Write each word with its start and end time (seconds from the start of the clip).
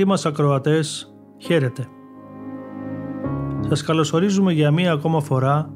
Αγαπητοί 0.00 0.16
μας 0.16 0.26
ακροατές, 0.26 1.14
χαίρετε. 1.38 1.88
Σας 3.68 3.82
καλωσορίζουμε 3.82 4.52
για 4.52 4.70
μία 4.70 4.92
ακόμα 4.92 5.20
φορά 5.20 5.72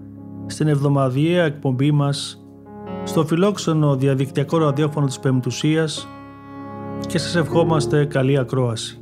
στην 0.46 0.68
εβδομαδιαία 0.68 1.44
εκπομπή 1.44 1.90
μας 1.90 2.44
στο 3.04 3.24
φιλόξενο 3.24 3.96
διαδικτυακό 3.96 4.58
ραδιόφωνο 4.58 5.06
της 5.06 5.20
Πεμπτουσίας 5.20 6.08
και 7.06 7.18
σας 7.18 7.36
ευχόμαστε 7.36 8.04
καλή 8.04 8.38
ακρόαση. 8.38 9.01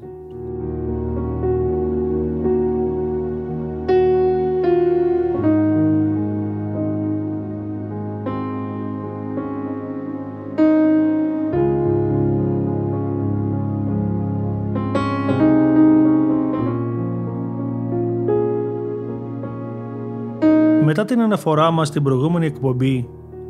Μετά 21.00 21.14
την 21.14 21.22
αναφορά 21.24 21.70
μας 21.70 21.88
στην 21.88 22.02
προηγούμενη 22.02 22.46
εκπομπή 22.46 23.08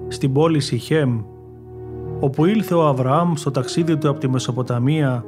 στην 0.09 0.33
πόλη 0.33 0.61
Σιχέμ, 0.61 1.21
όπου 2.21 2.45
ήλθε 2.45 2.75
ο 2.75 2.87
Αβραάμ 2.87 3.35
στο 3.35 3.51
ταξίδι 3.51 3.97
του 3.97 4.09
από 4.09 4.19
τη 4.19 4.29
Μεσοποταμία 4.29 5.25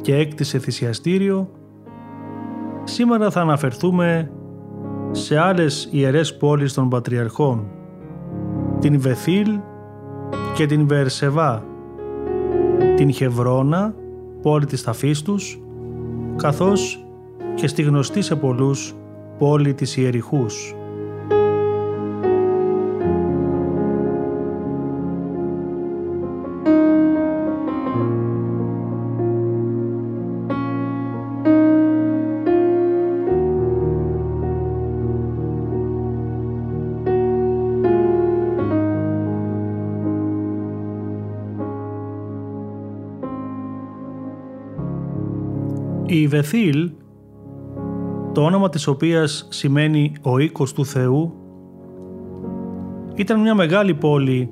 και 0.00 0.16
έκτισε 0.16 0.58
θυσιαστήριο, 0.58 1.50
σήμερα 2.84 3.30
θα 3.30 3.40
αναφερθούμε 3.40 4.30
σε 5.10 5.38
άλλες 5.38 5.88
ιερές 5.90 6.36
πόλεις 6.36 6.74
των 6.74 6.88
Πατριαρχών, 6.88 7.66
την 8.78 9.00
Βεθήλ 9.00 9.58
και 10.54 10.66
την 10.66 10.86
Βερσεβά, 10.86 11.64
την 12.96 13.12
Χευρώνα, 13.12 13.94
πόλη 14.42 14.66
της 14.66 14.82
ταφής 14.82 15.22
τους, 15.22 15.60
καθώς 16.36 17.06
και 17.54 17.66
στη 17.66 17.82
γνωστή 17.82 18.22
σε 18.22 18.36
πολλούς 18.36 18.94
πόλη 19.38 19.74
της 19.74 19.96
Ιεριχούς. 19.96 20.72
Βεθήλ, 46.38 46.90
το 48.32 48.42
όνομα 48.42 48.68
της 48.68 48.86
οποίας 48.86 49.46
σημαίνει 49.50 50.12
«ο 50.22 50.38
οίκος 50.38 50.72
του 50.72 50.86
Θεού», 50.86 51.32
ήταν 53.14 53.40
μια 53.40 53.54
μεγάλη 53.54 53.94
πόλη 53.94 54.50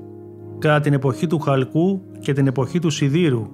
κατά 0.58 0.80
την 0.80 0.92
εποχή 0.92 1.26
του 1.26 1.38
Χαλκού 1.38 2.00
και 2.20 2.32
την 2.32 2.46
εποχή 2.46 2.78
του 2.78 2.90
Σιδήρου. 2.90 3.46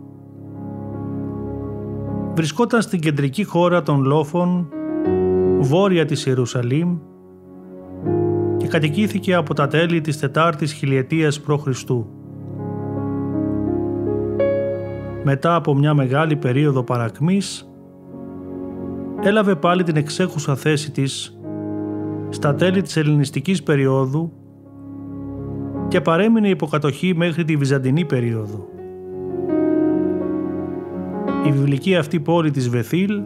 Βρισκόταν 2.34 2.82
στην 2.82 3.00
κεντρική 3.00 3.44
χώρα 3.44 3.82
των 3.82 4.04
Λόφων, 4.04 4.69
βόρεια 5.60 6.04
της 6.04 6.26
Ιερουσαλήμ 6.26 6.99
και 8.56 8.66
κατοικήθηκε 8.66 9.34
από 9.34 9.54
τα 9.54 9.66
τέλη 9.66 10.00
της 10.00 10.19
τετάρτης 10.19 10.72
χιλιετίας 10.72 11.41
π.Χ. 11.41 11.69
Μετά 15.25 15.54
από 15.54 15.75
μια 15.75 15.94
μεγάλη 15.94 16.37
περίοδο 16.37 16.82
παρακμής, 16.82 17.72
έλαβε 19.22 19.55
πάλι 19.55 19.83
την 19.83 19.97
εξέχουσα 19.97 20.56
θέση 20.56 20.91
της 20.91 21.38
στα 22.28 22.55
τέλη 22.55 22.83
της 22.83 22.97
ελληνιστικής 22.97 23.62
περίοδου 23.62 24.33
και 25.88 26.00
παρέμεινε 26.00 26.49
υποκατοχή 26.49 27.15
μέχρι 27.16 27.44
τη 27.44 27.56
Βυζαντινή 27.56 28.05
περίοδο. 28.05 28.69
Η 31.47 31.53
βιβλική 31.53 31.97
αυτή 31.97 32.21
πόλη 32.21 32.50
της 32.50 32.69
Βεθήλ 32.69 33.22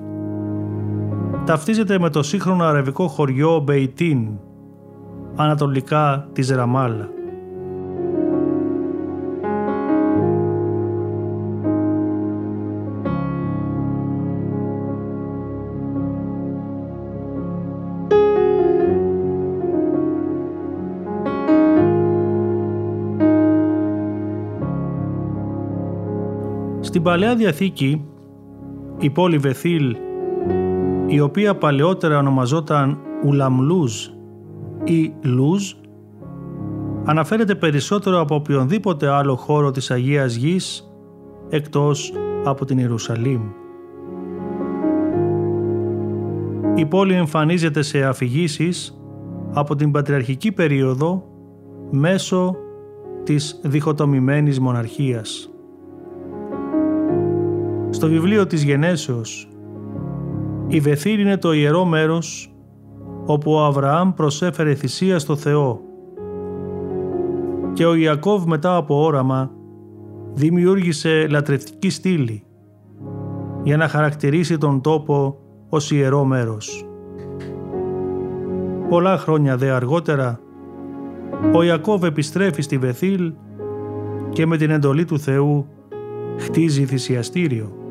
ταυτίζεται 1.45 1.99
με 1.99 2.11
το 2.11 2.23
σύγχρονο 2.23 2.65
αραβικό 2.65 3.09
χωριό 3.09 3.61
Μπεϊτίν, 3.61 4.29
ανατολικά 5.37 6.29
της 6.33 6.51
Ραμάλα. 6.51 7.16
Στην 26.97 27.09
Παλαιά 27.09 27.35
Διαθήκη 27.35 28.05
η 28.99 29.11
πόλη 29.11 29.39
Βεθήλ 29.39 29.97
η 31.07 31.21
οποία 31.21 31.57
παλαιότερα 31.57 32.19
ονομαζόταν 32.19 32.99
Ουλαμλούζ 33.25 34.07
ή 34.85 35.13
Λούζ 35.23 35.73
αναφέρεται 37.05 37.55
περισσότερο 37.55 38.21
από 38.21 38.35
οποιονδήποτε 38.35 39.09
άλλο 39.09 39.37
χώρο 39.37 39.71
της 39.71 39.91
Αγίας 39.91 40.35
Γης 40.35 40.91
εκτός 41.49 42.13
από 42.45 42.65
την 42.65 42.79
Ιερουσαλήμ. 42.79 43.43
Η 46.75 46.87
πόλη 46.87 47.15
εμφανίζεται 47.15 47.83
σε 47.83 48.05
αφηγήσεις 48.05 49.01
από 49.53 49.77
την 49.77 49.91
πατριαρχική 49.91 50.53
περίοδο 50.53 51.25
μέσω 51.91 52.57
της 53.23 53.61
διχοτομημένης 53.63 54.61
μοναρχίας. 54.61 55.51
Στο 57.97 58.09
βιβλίο 58.09 58.47
της 58.47 58.63
Γενέσεως 58.63 59.49
η 60.67 60.81
Βεθήλ 60.81 61.21
είναι 61.21 61.37
το 61.37 61.53
ιερό 61.53 61.85
μέρος 61.85 62.55
όπου 63.27 63.53
ο 63.53 63.65
Αβραάμ 63.65 64.15
προσέφερε 64.15 64.75
θυσία 64.75 65.19
στο 65.19 65.37
Θεό 65.37 65.81
και 67.73 67.87
ο 67.87 67.95
Ιακώβ 67.95 68.45
μετά 68.45 68.77
από 68.77 69.05
όραμα 69.05 69.51
δημιούργησε 70.33 71.27
λατρευτική 71.31 71.91
στήλη 71.91 72.45
για 73.63 73.77
να 73.77 73.89
χαρακτηρίσει 73.89 74.59
τον 74.59 74.81
τόπο 74.81 75.39
ως 75.69 75.91
ιερό 75.91 76.25
μέρος. 76.25 76.89
Πολλά 78.89 79.19
χρόνια 79.19 79.57
δε 79.57 79.71
αργότερα 79.71 80.41
ο 81.55 81.63
Ιακώβ 81.63 82.05
επιστρέφει 82.05 82.63
στη 82.63 82.79
Βεθήλ 82.79 83.33
και 84.31 84.47
με 84.47 84.57
την 84.57 84.71
εντολή 84.71 85.05
του 85.05 85.19
Θεού 85.19 85.67
χτίζει 86.39 86.85
θυσιαστήριο. 86.85 87.86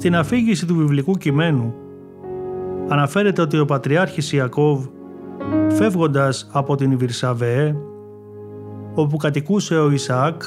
Στην 0.00 0.16
αφήγηση 0.16 0.66
του 0.66 0.76
βιβλικού 0.76 1.12
κειμένου 1.12 1.74
αναφέρεται 2.88 3.42
ότι 3.42 3.58
ο 3.58 3.64
Πατριάρχης 3.64 4.32
Ιακώβ 4.32 4.86
φεύγοντας 5.68 6.50
από 6.52 6.74
την 6.74 6.98
Βυρσαβεέ 6.98 7.76
όπου 8.94 9.16
κατοικούσε 9.16 9.78
ο 9.78 9.90
Ισαάκ 9.90 10.42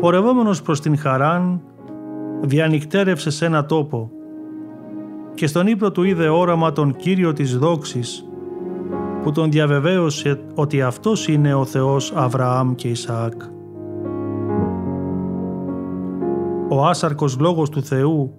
πορευόμενος 0.00 0.62
προς 0.62 0.80
την 0.80 0.98
Χαράν 0.98 1.60
διανυκτέρευσε 2.40 3.30
σε 3.30 3.44
ένα 3.44 3.66
τόπο 3.66 4.10
και 5.34 5.46
στον 5.46 5.66
ύπνο 5.66 5.90
του 5.90 6.02
είδε 6.02 6.28
όραμα 6.28 6.72
τον 6.72 6.96
Κύριο 6.96 7.32
της 7.32 7.58
δόξης 7.58 8.24
που 9.22 9.32
τον 9.32 9.50
διαβεβαίωσε 9.50 10.40
ότι 10.54 10.82
αυτός 10.82 11.28
είναι 11.28 11.54
ο 11.54 11.64
Θεός 11.64 12.12
Αβραάμ 12.14 12.74
και 12.74 12.88
Ισαάκ. 12.88 13.42
Ο 16.80 16.86
άσαρκος 16.86 17.38
λόγος 17.38 17.68
του 17.68 17.82
Θεού 17.82 18.32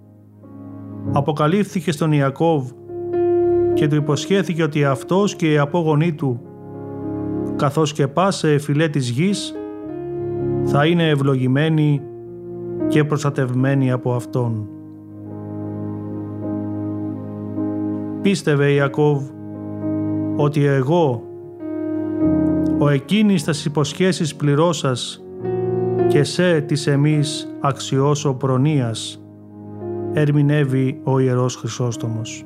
αποκαλύφθηκε 1.11 1.91
στον 1.91 2.11
Ιακώβ 2.11 2.71
και 3.73 3.87
του 3.87 3.95
υποσχέθηκε 3.95 4.63
ότι 4.63 4.85
αυτός 4.85 5.35
και 5.35 5.51
οι 5.51 5.57
απόγονοί 5.57 6.13
του 6.13 6.41
καθώς 7.55 7.93
και 7.93 8.07
πάσε 8.07 8.57
φυλέ 8.57 8.87
της 8.87 9.09
γης 9.09 9.55
θα 10.63 10.85
είναι 10.85 11.09
ευλογημένοι 11.09 12.01
και 12.87 13.03
προστατευμένοι 13.03 13.91
από 13.91 14.13
Αυτόν. 14.13 14.67
Πίστευε 18.21 18.71
Ιακώβ 18.71 19.23
ότι 20.35 20.65
εγώ, 20.65 21.23
ο 22.77 22.89
εκείνης 22.89 23.43
τα 23.43 23.53
υποσχέσεις 23.65 24.35
πληρώσας 24.35 25.20
και 26.07 26.23
σε 26.23 26.61
της 26.61 26.87
εμείς 26.87 27.55
αξιώσω 27.59 28.33
προνοίας, 28.33 29.23
ερμηνεύει 30.13 31.01
ο 31.03 31.19
Ιερός 31.19 31.55
Χρυσόστομος. 31.55 32.45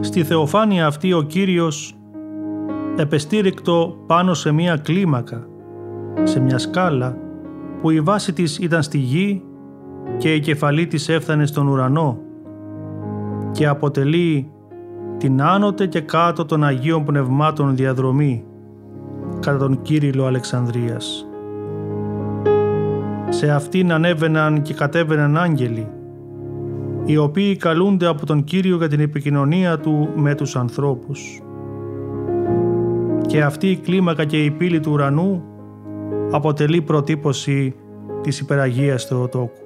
Στη 0.00 0.24
θεοφάνεια 0.24 0.86
αυτή 0.86 1.12
ο 1.12 1.22
Κύριος 1.22 1.94
επεστήρικτο 2.96 3.96
πάνω 4.06 4.34
σε 4.34 4.52
μία 4.52 4.76
κλίμακα, 4.76 5.46
σε 6.22 6.40
μια 6.40 6.58
σκάλα 6.58 7.18
που 7.80 7.90
η 7.90 8.00
βάση 8.00 8.32
της 8.32 8.58
ήταν 8.58 8.82
στη 8.82 8.98
γη 8.98 9.42
και 10.18 10.34
η 10.34 10.40
κεφαλή 10.40 10.86
της 10.86 11.08
έφτανε 11.08 11.46
στον 11.46 11.68
ουρανό 11.68 12.18
και 13.52 13.66
αποτελεί 13.66 14.50
την 15.18 15.42
άνοτε 15.42 15.86
και 15.86 16.00
κάτω 16.00 16.44
των 16.44 16.64
Αγίων 16.64 17.04
Πνευμάτων 17.04 17.76
διαδρομή 17.76 18.44
κατά 19.40 19.58
τον 19.58 19.82
Κύριλο 19.82 20.24
Αλεξανδρίας. 20.24 21.26
Σε 23.28 23.50
αυτήν 23.50 23.92
ανέβαιναν 23.92 24.62
και 24.62 24.74
κατέβαιναν 24.74 25.36
άγγελοι 25.36 25.88
οι 27.04 27.16
οποίοι 27.16 27.56
καλούνται 27.56 28.06
από 28.06 28.26
τον 28.26 28.44
Κύριο 28.44 28.76
για 28.76 28.88
την 28.88 29.00
επικοινωνία 29.00 29.78
Του 29.78 30.08
με 30.14 30.34
τους 30.34 30.56
ανθρώπους. 30.56 31.40
Και 33.36 33.42
αυτή 33.42 33.70
η 33.70 33.76
κλίμακα 33.76 34.24
και 34.24 34.44
η 34.44 34.50
πύλη 34.50 34.80
του 34.80 34.92
ουρανού 34.92 35.42
αποτελεί 36.30 36.82
προτύπωση 36.82 37.74
της 38.22 38.40
υπεραγίας 38.40 39.04
Θεοτόκου. 39.04 39.65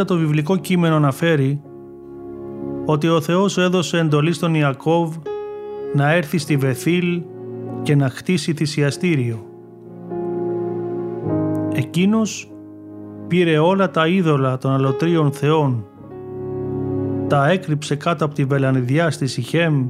Έπειτα 0.00 0.14
το 0.14 0.20
βιβλικό 0.20 0.56
κείμενο 0.56 0.96
αναφέρει 0.96 1.60
ότι 2.84 3.08
ο 3.08 3.20
Θεός 3.20 3.58
έδωσε 3.58 3.98
εντολή 3.98 4.32
στον 4.32 4.54
Ιακώβ 4.54 5.16
να 5.94 6.12
έρθει 6.12 6.38
στη 6.38 6.56
Βεθήλ 6.56 7.22
και 7.82 7.94
να 7.94 8.08
χτίσει 8.08 8.52
θυσιαστήριο. 8.52 9.46
Εκείνος 11.72 12.52
πήρε 13.26 13.58
όλα 13.58 13.90
τα 13.90 14.06
είδωλα 14.06 14.58
των 14.58 14.72
αλωτρίων 14.72 15.32
θεών, 15.32 15.84
τα 17.26 17.48
έκρυψε 17.50 17.96
κάτω 17.96 18.24
από 18.24 18.34
τη 18.34 18.44
βελανιδιά 18.44 19.10
στη 19.10 19.26
Σιχέμ 19.26 19.88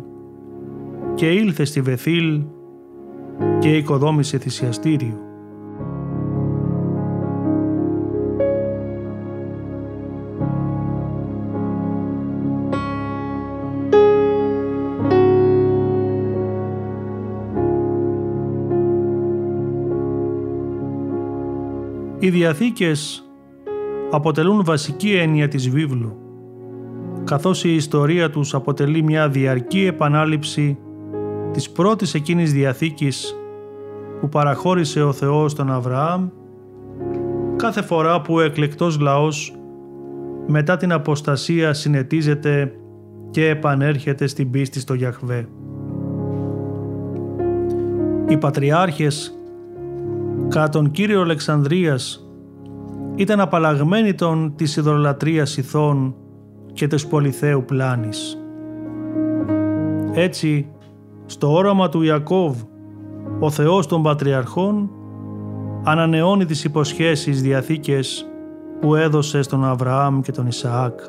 και 1.14 1.26
ήλθε 1.26 1.64
στη 1.64 1.80
Βεθήλ 1.80 2.42
και 3.58 3.76
οικοδόμησε 3.76 4.38
θυσιαστήριο. 4.38 5.29
Οι 22.22 22.30
Διαθήκες 22.30 23.30
αποτελούν 24.10 24.64
βασική 24.64 25.12
έννοια 25.14 25.48
της 25.48 25.70
βίβλου, 25.70 26.16
καθώς 27.24 27.64
η 27.64 27.74
ιστορία 27.74 28.30
τους 28.30 28.54
αποτελεί 28.54 29.02
μια 29.02 29.28
διαρκή 29.28 29.84
επανάληψη 29.84 30.78
της 31.52 31.70
πρώτης 31.70 32.14
εκείνης 32.14 32.52
Διαθήκης 32.52 33.36
που 34.20 34.28
παραχώρησε 34.28 35.02
ο 35.02 35.12
Θεός 35.12 35.54
τον 35.54 35.72
Αβραάμ 35.72 36.28
κάθε 37.56 37.82
φορά 37.82 38.20
που 38.20 38.34
ο 38.34 38.40
εκλεκτός 38.40 38.98
λαός 38.98 39.54
μετά 40.46 40.76
την 40.76 40.92
αποστασία 40.92 41.72
συνετίζεται 41.72 42.74
και 43.30 43.48
επανέρχεται 43.48 44.26
στην 44.26 44.50
πίστη 44.50 44.80
στο 44.80 44.94
Γιαχβέ. 44.94 45.48
Οι 48.28 48.36
πατριάρχες 48.36 49.39
κατά 50.50 50.68
τον 50.68 50.90
Κύριο 50.90 51.20
Αλεξανδρίας 51.20 52.24
ήταν 53.14 53.40
απαλλαγμένοι 53.40 54.14
των 54.14 54.54
της 54.56 54.76
ιδωλατρίας 54.76 55.56
ηθών 55.56 56.14
και 56.72 56.86
της 56.86 57.06
πολυθέου 57.06 57.64
πλάνης. 57.64 58.38
Έτσι, 60.12 60.70
στο 61.26 61.52
όραμα 61.52 61.88
του 61.88 62.02
Ιακώβ, 62.02 62.56
ο 63.40 63.50
Θεός 63.50 63.86
των 63.86 64.02
Πατριαρχών 64.02 64.90
ανανεώνει 65.84 66.44
τις 66.44 66.64
υποσχέσεις 66.64 67.42
διαθήκες 67.42 68.26
που 68.80 68.94
έδωσε 68.94 69.42
στον 69.42 69.64
Αβραάμ 69.64 70.20
και 70.20 70.32
τον 70.32 70.46
Ισαάκ. 70.46 71.00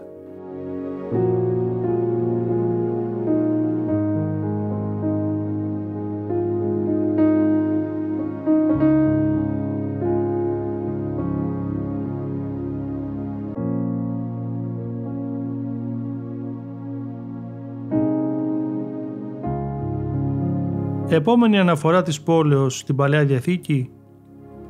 Επόμενη 21.13 21.59
αναφορά 21.59 22.01
της 22.01 22.21
πόλεως 22.21 22.77
στην 22.77 22.95
Παλαιά 22.95 23.25
Διαθήκη 23.25 23.89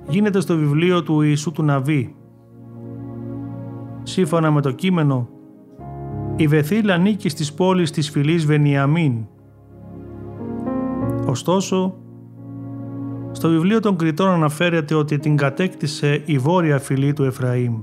γίνεται 0.07 0.39
στο 0.39 0.57
βιβλίο 0.57 1.03
του 1.03 1.21
Ιησού 1.21 1.51
του 1.51 1.63
Ναβί. 1.63 2.15
Σύμφωνα 4.03 4.51
με 4.51 4.62
το 4.62 4.71
κείμενο, 4.71 5.29
η 6.36 6.48
Βεθήλ 6.48 6.89
ανήκει 6.91 7.29
στις 7.29 7.53
πόλεις 7.53 7.91
της 7.91 8.10
φυλής 8.10 8.45
Βενιαμίν. 8.45 9.13
Ωστόσο, 11.25 11.95
στο 13.31 13.50
βιβλίο 13.50 13.79
των 13.79 13.95
Κριτών 13.95 14.29
αναφέρεται 14.29 14.95
ότι 14.95 15.19
την 15.19 15.36
κατέκτησε 15.36 16.21
η 16.25 16.38
βόρεια 16.38 16.79
φυλή 16.79 17.13
του 17.13 17.24
Εφραήμ. 17.24 17.81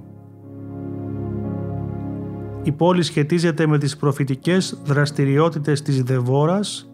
Η 2.63 2.73
πόλη 2.73 3.03
σχετίζεται 3.03 3.67
με 3.67 3.79
τις 3.79 3.97
προφητικές 3.97 4.83
δραστηριότητες 4.85 5.83
της 5.83 6.03
Δεβόρας 6.03 6.93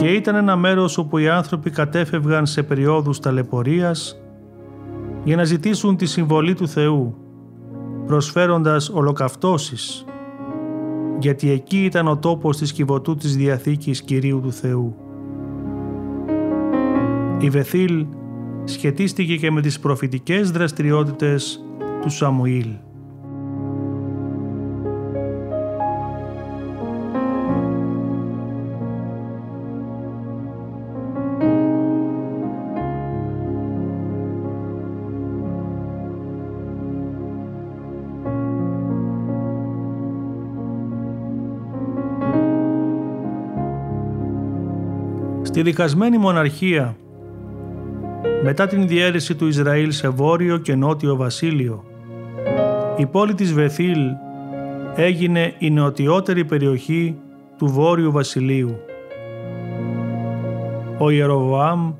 και 0.00 0.06
ήταν 0.06 0.34
ένα 0.34 0.56
μέρος 0.56 0.98
όπου 0.98 1.18
οι 1.18 1.28
άνθρωποι 1.28 1.70
κατέφευγαν 1.70 2.46
σε 2.46 2.62
περιόδους 2.62 3.20
ταλαιπωρίας 3.20 4.20
για 5.24 5.36
να 5.36 5.44
ζητήσουν 5.44 5.96
τη 5.96 6.06
συμβολή 6.06 6.54
του 6.54 6.68
Θεού, 6.68 7.14
προσφέροντας 8.06 8.88
ολοκαυτώσεις, 8.88 10.04
γιατί 11.18 11.50
εκεί 11.50 11.84
ήταν 11.84 12.08
ο 12.08 12.16
τόπος 12.16 12.56
της 12.56 12.72
κυβωτού 12.72 13.14
της 13.14 13.36
Διαθήκης 13.36 14.02
Κυρίου 14.02 14.40
του 14.40 14.52
Θεού. 14.52 14.96
Η 17.38 17.50
Βεθήλ 17.50 18.06
σχετίστηκε 18.64 19.36
και 19.36 19.50
με 19.50 19.60
τις 19.60 19.80
προφητικές 19.80 20.50
δραστηριότητες 20.50 21.64
του 22.00 22.10
Σαμουήλ. 22.10 22.68
Στη 45.60 45.68
δικασμένη 45.68 46.18
μοναρχία 46.18 46.96
μετά 48.42 48.66
την 48.66 48.88
διέρεση 48.88 49.34
του 49.34 49.46
Ισραήλ 49.46 49.92
σε 49.92 50.08
βόρειο 50.08 50.56
και 50.56 50.74
νότιο 50.74 51.16
βασίλειο. 51.16 51.84
Η 52.96 53.06
πόλη 53.06 53.34
της 53.34 53.52
Βεθήλ 53.52 53.98
έγινε 54.96 55.54
η 55.58 55.70
νοτιότερη 55.70 56.44
περιοχή 56.44 57.16
του 57.58 57.66
βόρειου 57.66 58.12
βασιλείου. 58.12 58.76
Ο 60.98 61.10
Ιεροβοάμ 61.10 61.92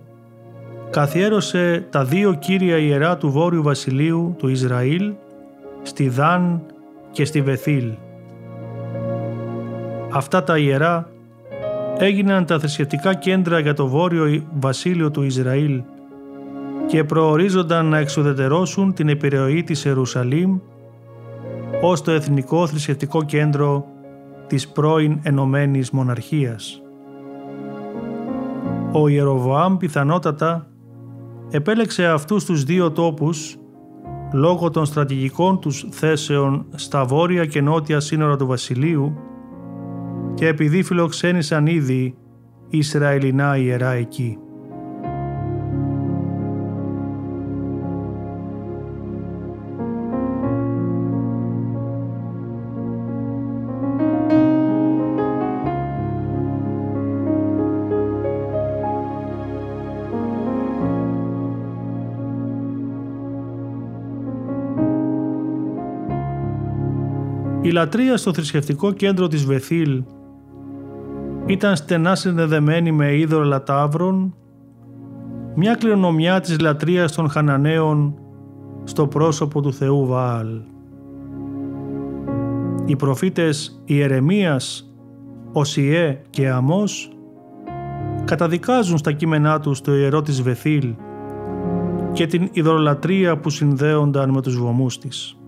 καθιέρωσε 0.91 1.87
τα 1.91 2.05
δύο 2.05 2.35
κύρια 2.35 2.77
ιερά 2.79 3.17
του 3.17 3.31
βόρειου 3.31 3.63
βασιλείου 3.63 4.35
του 4.39 4.49
Ισραήλ 4.49 5.13
στη 5.83 6.09
Δάν 6.09 6.63
και 7.11 7.25
στη 7.25 7.43
Βεθήλ. 7.43 7.93
Αυτά 10.11 10.43
τα 10.43 10.59
ιερά 10.59 11.09
έγιναν 12.01 12.45
τα 12.45 12.59
θρησκευτικά 12.59 13.15
κέντρα 13.15 13.59
για 13.59 13.75
το 13.75 13.87
βόρειο 13.89 14.43
βασίλειο 14.61 15.11
του 15.11 15.23
Ισραήλ 15.23 15.83
και 16.87 17.05
προορίζονταν 17.05 17.87
να 17.87 17.99
εξουδετερώσουν 17.99 18.95
την 18.95 19.09
επιρροή 19.09 19.63
της 19.63 19.85
Ιερουσαλήμ 19.85 20.59
ως 21.83 22.03
το 22.03 22.11
εθνικό 22.11 22.67
θρησκευτικό 22.67 23.23
κέντρο 23.23 23.87
της 24.47 24.69
πρώην 24.69 25.19
Ενωμένης 25.23 25.91
Μοναρχίας. 25.91 26.83
Ο 28.93 29.09
Ιεροβοάμ 29.09 29.77
πιθανότατα 29.77 30.67
επέλεξε 31.51 32.07
αυτούς 32.07 32.45
τους 32.45 32.65
δύο 32.65 32.91
τόπους 32.91 33.57
λόγω 34.33 34.71
των 34.71 34.85
στρατηγικών 34.85 35.61
τους 35.61 35.87
θέσεων 35.91 36.67
στα 36.75 37.05
βόρεια 37.05 37.47
και 37.47 37.61
νότια 37.61 38.01
σύνορα 38.01 38.37
του 38.37 38.47
βασιλείου 38.47 39.30
και 40.41 40.47
επειδή 40.47 40.83
φιλοξένησαν 40.83 41.67
ήδη 41.67 42.15
Ισραηλινά 42.69 43.57
ιερά 43.57 43.91
εκεί. 43.91 44.39
Η 67.63 67.71
λατρεία 67.71 68.17
στο 68.17 68.33
θρησκευτικό 68.33 68.93
κέντρο 68.93 69.29
της 69.29 69.45
Βεθήλ 69.45 70.03
ήταν 71.51 71.77
στενά 71.77 72.15
συνδεδεμένη 72.15 72.93
με 72.93 73.17
είδωλα 73.17 73.63
ταύρων, 73.63 74.35
μια 75.55 75.75
κληρονομιά 75.75 76.41
της 76.41 76.61
λατρείας 76.61 77.13
των 77.13 77.29
Χαναναίων 77.29 78.15
στο 78.85 79.07
πρόσωπο 79.07 79.61
του 79.61 79.73
Θεού 79.73 80.07
Βαάλ. 80.07 80.61
Οι 82.85 82.97
προφήτες 82.97 83.83
Ιερεμίας, 83.85 84.95
Οσιέ 85.53 86.21
και 86.31 86.49
Αμός 86.51 87.13
καταδικάζουν 88.25 88.99
στα 88.99 89.13
κείμενά 89.13 89.61
τους 89.61 89.81
το 89.81 89.95
ιερό 89.95 90.23
της 90.23 90.43
Βεθήλ 90.43 90.95
και 92.13 92.27
την 92.27 92.49
ειδωλολατρεία 92.53 93.39
που 93.39 93.51
συνδέονταν 93.51 94.31
με 94.31 94.43
τους 94.43 94.59
βωμούς 94.59 94.99
της. 94.99 95.40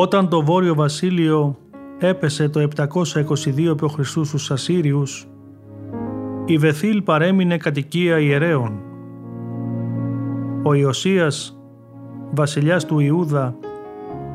Όταν 0.00 0.28
το 0.28 0.42
Βόρειο 0.44 0.74
Βασίλειο 0.74 1.56
έπεσε 1.98 2.48
το 2.48 2.68
722 2.76 3.74
π.Χ. 3.76 4.06
στους 4.06 4.50
Ασσύριους, 4.50 5.28
η 6.44 6.58
Βεθήλ 6.58 7.02
παρέμεινε 7.02 7.56
κατοικία 7.56 8.18
ιερέων. 8.18 8.80
Ο 10.62 10.74
Ιωσίας, 10.74 11.60
βασιλιάς 12.30 12.84
του 12.84 12.98
Ιούδα, 12.98 13.56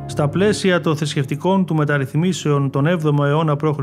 στα 0.06 0.30
πλαίσια 0.30 0.82
των 0.82 0.96
θρησκευτικών 0.96 1.66
του 1.66 1.76
μεταρρυθμίσεων 1.76 2.70
τον 2.70 2.86
7ο 2.88 3.26
αιώνα 3.26 3.56
π.Χ. 3.56 3.80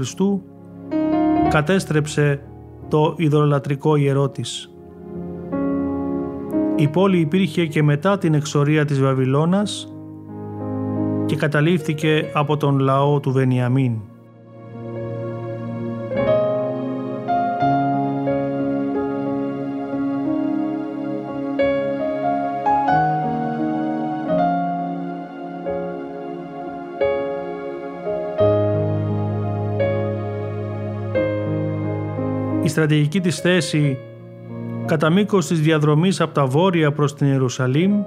κατέστρεψε 1.48 2.42
το 2.88 3.14
ιδωλατρικό 3.16 3.96
ιερό 3.96 4.28
της. 4.28 4.74
Η 6.76 6.88
πόλη 6.88 7.18
υπήρχε 7.18 7.66
και 7.66 7.82
μετά 7.82 8.18
την 8.18 8.34
εξορία 8.34 8.84
της 8.84 9.00
Βαβυλώνας 9.00 9.94
και 11.30 11.36
καταλήφθηκε 11.36 12.30
από 12.32 12.56
τον 12.56 12.78
λαό 12.78 13.20
του 13.20 13.32
Βενιαμίν. 13.32 13.92
Η 32.62 32.68
στρατηγική 32.68 33.20
της 33.20 33.40
θέση 33.40 33.98
κατά 34.86 35.10
μήκος 35.10 35.46
της 35.46 35.60
διαδρομής 35.60 36.20
από 36.20 36.34
τα 36.34 36.46
βόρεια 36.46 36.92
προς 36.92 37.14
την 37.14 37.26
Ιερουσαλήμ 37.26 38.02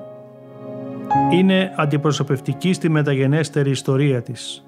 είναι 1.34 1.74
αντιπροσωπευτική 1.76 2.74
στη 2.74 2.90
μεταγενέστερη 2.90 3.70
ιστορία 3.70 4.22
της. 4.22 4.66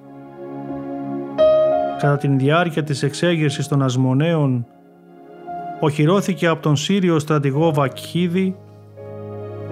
Κατά 1.99 2.17
την 2.17 2.37
διάρκεια 2.37 2.83
της 2.83 3.03
εξέγερσης 3.03 3.67
των 3.67 3.81
Ασμονέων, 3.81 4.65
οχυρώθηκε 5.79 6.47
από 6.47 6.61
τον 6.61 6.75
Σύριο 6.75 7.19
στρατηγό 7.19 7.73
Βακχίδη 7.73 8.55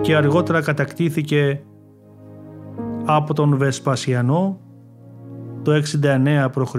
και 0.02 0.16
αργότερα 0.16 0.62
κατακτήθηκε 0.62 1.64
από 3.06 3.34
τον 3.34 3.58
Βεσπασιανό 3.58 4.60
το 5.64 5.72
69 6.04 6.48
π.Χ. 6.52 6.76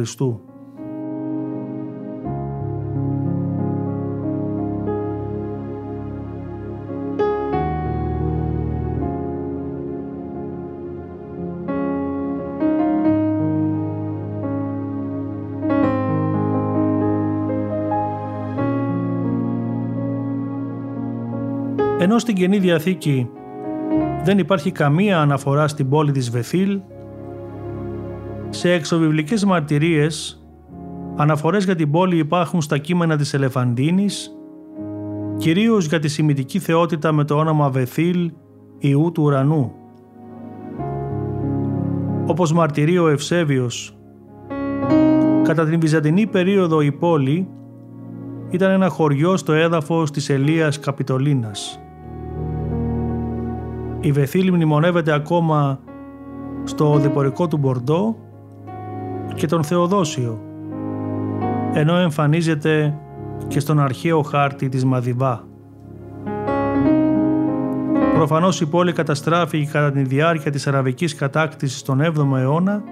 Ενώ 22.14 22.22
στην 22.22 22.34
Καινή 22.38 22.58
Διαθήκη 22.58 23.30
δεν 24.24 24.38
υπάρχει 24.38 24.70
καμία 24.70 25.20
αναφορά 25.20 25.68
στην 25.68 25.88
πόλη 25.88 26.12
της 26.12 26.30
Βεθήλ, 26.30 26.80
σε 28.50 28.72
εξωβιβλικές 28.72 29.44
μαρτυρίες 29.44 30.46
αναφορές 31.16 31.64
για 31.64 31.74
την 31.74 31.90
πόλη 31.90 32.16
υπάρχουν 32.18 32.62
στα 32.62 32.78
κείμενα 32.78 33.16
της 33.16 33.34
Ελεφαντίνης, 33.34 34.30
κυρίως 35.36 35.86
για 35.86 35.98
τη 35.98 36.08
σημητική 36.08 36.58
θεότητα 36.58 37.12
με 37.12 37.24
το 37.24 37.36
όνομα 37.36 37.70
Βεθήλ 37.70 38.32
Ιού 38.78 39.12
του 39.14 39.22
Ουρανού. 39.22 39.72
Όπως 42.26 42.52
μαρτυρεί 42.52 42.98
ο 42.98 43.08
Ευσέβιος, 43.08 43.96
κατά 45.42 45.64
την 45.64 45.80
Βυζαντινή 45.80 46.26
περίοδο 46.26 46.80
η 46.80 46.92
πόλη 46.92 47.48
ήταν 48.50 48.70
ένα 48.70 48.88
χωριό 48.88 49.36
στο 49.36 49.52
έδαφος 49.52 50.10
της 50.10 50.28
Ελίας 50.28 50.78
Καπιτολίνας. 50.78 51.78
Η 54.04 54.12
Βεθήλ 54.12 54.52
μνημονεύεται 54.52 55.12
ακόμα 55.12 55.78
στο 56.64 56.98
διπορικό 56.98 57.48
του 57.48 57.56
Μπορντό 57.56 58.16
και 59.34 59.46
τον 59.46 59.64
Θεοδόσιο, 59.64 60.40
ενώ 61.72 61.96
εμφανίζεται 61.96 62.98
και 63.48 63.60
στον 63.60 63.80
αρχαίο 63.80 64.22
χάρτη 64.22 64.68
της 64.68 64.84
Μαδιβά. 64.84 65.44
Προφανώς 68.14 68.60
η 68.60 68.66
πόλη 68.66 68.92
καταστράφηκε 68.92 69.70
κατά 69.72 69.90
τη 69.90 70.02
διάρκεια 70.02 70.50
της 70.50 70.66
αραβικής 70.66 71.14
κατάκτησης 71.14 71.82
τον 71.82 72.00
7ο 72.00 72.36
αιώνα 72.38 72.82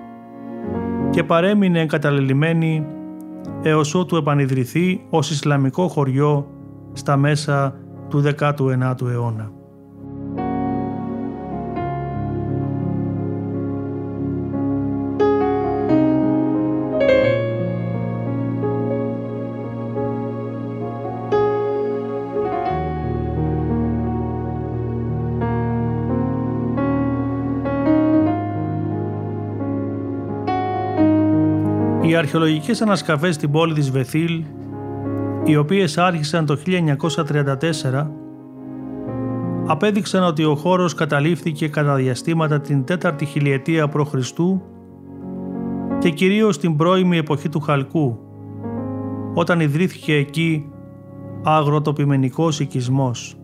και 1.11 1.25
παρέμεινε 1.25 1.81
εγκαταλελειμμένη 1.81 2.87
έως 3.63 3.95
ότου 3.95 4.17
επανειδρυθεί 4.17 5.07
ως 5.11 5.31
Ισλαμικό 5.31 5.89
χωριό 5.89 6.47
στα 6.93 7.17
μέσα 7.17 7.75
του 8.09 8.23
19ου 8.39 9.09
αιώνα. 9.11 9.51
Αρχαιολογικές 32.23 32.83
ανασκαφές 32.83 33.35
στην 33.35 33.51
πόλη 33.51 33.75
της 33.75 33.91
Βεθήλ, 33.91 34.45
οι 35.45 35.57
οποίες 35.57 35.99
άρχισαν 35.99 36.47
το 36.47 36.57
1934, 36.57 38.11
απέδειξαν 39.67 40.23
ότι 40.23 40.45
ο 40.45 40.55
χώρος 40.55 40.95
καταλήφθηκε 40.95 41.69
κατά 41.69 41.95
διαστήματα 41.95 42.61
την 42.61 42.85
4η 42.89 43.27
χιλιετία 43.27 43.89
π.Χ. 43.89 44.15
και 45.99 46.11
κυρίως 46.11 46.59
την 46.59 46.77
πρώιμη 46.77 47.17
εποχή 47.17 47.49
του 47.49 47.61
Χαλκού, 47.61 48.19
όταν 49.35 49.61
ιδρύθηκε 49.61 50.15
εκεί 50.15 50.71
αγροτοπιμενικός 51.43 52.61
οικισμός. 52.61 53.37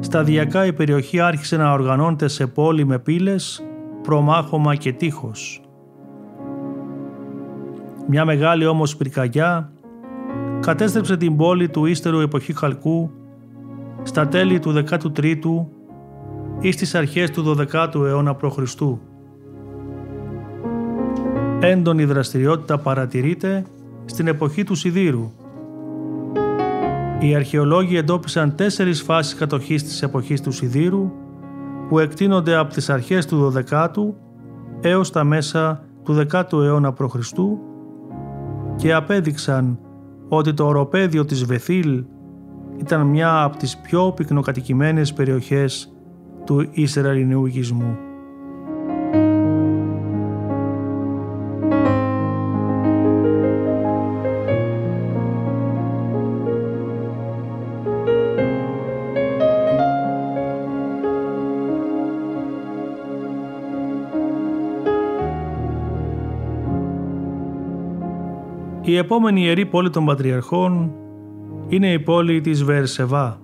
Σταδιακά 0.00 0.66
η 0.66 0.72
περιοχή 0.72 1.20
άρχισε 1.20 1.56
να 1.56 1.72
οργανώνεται 1.72 2.28
σε 2.28 2.46
πόλη 2.46 2.84
με 2.84 2.98
πύλες, 2.98 3.62
προμάχωμα 4.02 4.74
και 4.74 4.92
τείχος. 4.92 5.61
Μια 8.06 8.24
μεγάλη 8.24 8.66
όμως 8.66 8.96
πυρκαγιά 8.96 9.72
κατέστρεψε 10.60 11.16
την 11.16 11.36
πόλη 11.36 11.68
του 11.68 11.86
ύστερου 11.86 12.20
εποχή 12.20 12.52
Χαλκού 12.56 13.10
στα 14.02 14.28
τέλη 14.28 14.58
του 14.58 14.84
13ου 14.88 15.66
ή 16.60 16.72
στις 16.72 16.94
αρχές 16.94 17.30
του 17.30 17.56
12ου 17.58 18.04
αιώνα 18.06 18.34
π.Χ. 18.34 18.58
Έντονη 21.60 22.04
δραστηριότητα 22.04 22.78
παρατηρείται 22.78 23.64
στην 24.04 24.26
εποχή 24.26 24.64
του 24.64 24.74
Σιδήρου. 24.74 25.30
Οι 27.20 27.34
αρχαιολόγοι 27.34 27.96
εντόπισαν 27.96 28.54
τέσσερις 28.54 29.02
φάσεις 29.02 29.34
κατοχής 29.34 29.82
της 29.82 30.02
εποχής 30.02 30.40
του 30.40 30.50
Σιδήρου 30.52 31.10
που 31.88 31.98
εκτείνονται 31.98 32.56
από 32.56 32.72
τις 32.72 32.90
αρχές 32.90 33.26
του 33.26 33.52
12ου 33.56 34.14
έως 34.80 35.10
τα 35.10 35.24
μέσα 35.24 35.84
του 36.04 36.26
10ου 36.30 36.62
αιώνα 36.62 36.92
π.Χ 36.92 37.16
και 38.76 38.94
απέδειξαν 38.94 39.78
ότι 40.28 40.54
το 40.54 40.66
οροπέδιο 40.66 41.24
της 41.24 41.44
Βεθήλ 41.44 42.04
ήταν 42.76 43.06
μια 43.06 43.42
από 43.42 43.56
τις 43.56 43.76
πιο 43.76 44.12
πυκνοκατοικημένες 44.12 45.12
περιοχές 45.12 45.92
του 46.44 46.68
Ισραηλινού 46.72 47.46
οικισμού. 47.46 47.96
Η 68.84 68.96
επόμενη 68.96 69.42
ιερή 69.42 69.66
πόλη 69.66 69.90
των 69.90 70.04
Πατριαρχών 70.04 70.92
είναι 71.68 71.92
η 71.92 71.98
πόλη 71.98 72.40
της 72.40 72.64
Βερσεβά. 72.64 73.40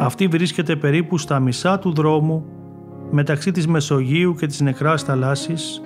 Αυτή 0.00 0.26
βρίσκεται 0.26 0.76
περίπου 0.76 1.18
στα 1.18 1.40
μισά 1.40 1.78
του 1.78 1.92
δρόμου 1.92 2.44
μεταξύ 3.10 3.50
της 3.50 3.66
Μεσογείου 3.66 4.34
και 4.34 4.46
της 4.46 4.60
Νεκράς 4.60 5.02
Θαλάσσης, 5.02 5.82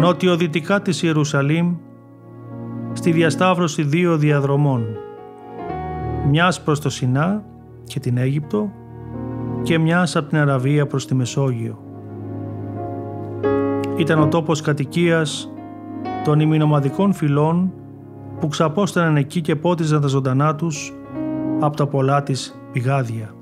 νοτιοδυτικά 0.00 0.82
της 0.82 1.02
Ιερουσαλήμ, 1.02 1.76
στη 2.92 3.12
διασταύρωση 3.12 3.82
δύο 3.82 4.16
διαδρομών, 4.16 4.84
μιας 6.30 6.62
προς 6.62 6.80
το 6.80 6.90
Σινά 6.90 7.44
και 7.84 8.00
την 8.00 8.16
Αίγυπτο 8.16 8.70
και 9.62 9.78
μιας 9.78 10.16
από 10.16 10.28
την 10.28 10.38
Αραβία 10.38 10.86
προς 10.86 11.06
τη 11.06 11.14
Μεσόγειο. 11.14 11.78
Ήταν 13.96 14.20
ο 14.20 14.28
τόπος 14.28 14.60
κατοικίας 14.60 15.52
των 16.24 16.40
ημινομαδικών 16.40 17.12
φυλών 17.12 17.72
που 18.40 18.48
ξαπόσταναν 18.48 19.16
εκεί 19.16 19.40
και 19.40 19.56
πότιζαν 19.56 20.00
τα 20.00 20.06
ζωντανά 20.06 20.54
τους 20.54 20.92
από 21.60 21.76
τα 21.76 21.86
πολλά 21.86 22.22
της 22.22 22.60
πηγάδια. 22.72 23.34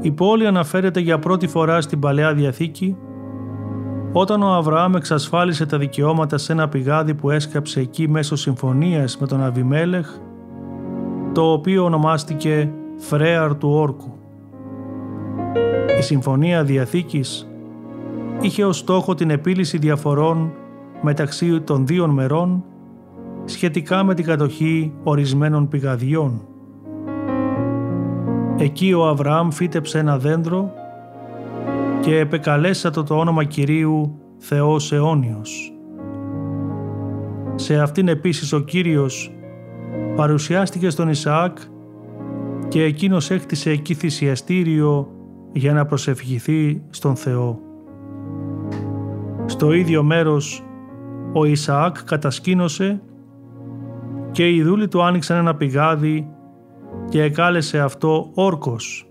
Η 0.00 0.10
πόλη 0.10 0.46
αναφέρεται 0.46 1.00
για 1.00 1.18
πρώτη 1.18 1.46
φορά 1.46 1.80
στην 1.80 1.98
Παλαιά 1.98 2.34
Διαθήκη 2.34 2.96
όταν 4.12 4.42
ο 4.42 4.52
Αβραάμ 4.52 4.94
εξασφάλισε 4.94 5.66
τα 5.66 5.78
δικαιώματα 5.78 6.38
σε 6.38 6.52
ένα 6.52 6.68
πηγάδι 6.68 7.14
που 7.14 7.30
έσκαψε 7.30 7.80
εκεί 7.80 8.08
μέσω 8.08 8.36
συμφωνίας 8.36 9.18
με 9.18 9.26
τον 9.26 9.42
Αβιμέλεχ, 9.42 10.08
το 11.32 11.52
οποίο 11.52 11.84
ονομάστηκε 11.84 12.70
Φρέαρ 12.96 13.56
του 13.56 13.70
Όρκου. 13.70 14.12
Η 15.98 16.02
Συμφωνία 16.02 16.64
Διαθήκης 16.64 17.48
είχε 18.40 18.64
ως 18.64 18.78
στόχο 18.78 19.14
την 19.14 19.30
επίλυση 19.30 19.78
διαφορών 19.78 20.52
μεταξύ 21.02 21.60
των 21.60 21.86
δύο 21.86 22.06
μερών 22.06 22.64
σχετικά 23.44 24.04
με 24.04 24.14
την 24.14 24.24
κατοχή 24.24 24.92
ορισμένων 25.02 25.68
πηγαδιών. 25.68 26.46
Εκεί 28.56 28.92
ο 28.92 29.06
Αβραάμ 29.06 29.50
φύτεψε 29.50 29.98
ένα 29.98 30.18
δέντρο 30.18 30.72
και 32.02 32.18
επεκαλέσατο 32.18 33.02
το 33.02 33.18
όνομα 33.18 33.44
Κυρίου 33.44 34.18
Θεός 34.38 34.92
αιώνιος. 34.92 35.72
Σε 37.54 37.78
αυτήν 37.78 38.08
επίσης 38.08 38.52
ο 38.52 38.60
Κύριος 38.60 39.34
παρουσιάστηκε 40.16 40.90
στον 40.90 41.08
Ισαάκ 41.08 41.58
και 42.68 42.82
εκείνος 42.82 43.30
έκτισε 43.30 43.70
εκεί 43.70 43.94
θυσιαστήριο 43.94 45.08
για 45.52 45.72
να 45.72 45.86
προσευχηθεί 45.86 46.82
στον 46.90 47.16
Θεό. 47.16 47.58
Στο 49.46 49.72
ίδιο 49.72 50.02
μέρος 50.02 50.64
ο 51.32 51.44
Ισαάκ 51.44 52.04
κατασκήνωσε 52.04 53.02
και 54.30 54.50
οι 54.50 54.62
δούλοι 54.62 54.88
του 54.88 55.02
άνοιξαν 55.02 55.36
ένα 55.36 55.54
πηγάδι 55.54 56.28
και 57.08 57.22
εκάλεσε 57.22 57.80
αυτό 57.80 58.30
όρκος 58.34 59.06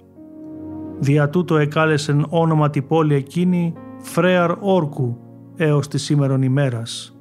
Δια 1.03 1.29
τούτο 1.29 1.57
εκάλεσεν 1.57 2.25
όνομα 2.29 2.69
τη 2.69 2.81
πόλη 2.81 3.13
εκείνη 3.15 3.73
Φρέαρ 3.97 4.51
Όρκου 4.59 5.17
έως 5.55 5.87
τη 5.87 5.97
σήμερον 5.97 6.41
ημέρας. 6.41 7.15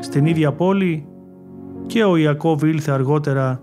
Στην 0.00 0.26
ίδια 0.26 0.52
πόλη 0.52 1.06
και 1.86 2.04
ο 2.04 2.16
Ιακώβ 2.16 2.62
ήλθε 2.62 2.92
αργότερα 2.92 3.62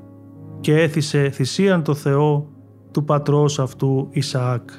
και 0.59 0.81
έθισε 0.81 1.29
θυσίαν 1.29 1.83
το 1.83 1.93
Θεό 1.93 2.47
του 2.91 3.03
πατρός 3.03 3.59
αυτού 3.59 4.07
Ισαάκ. 4.11 4.69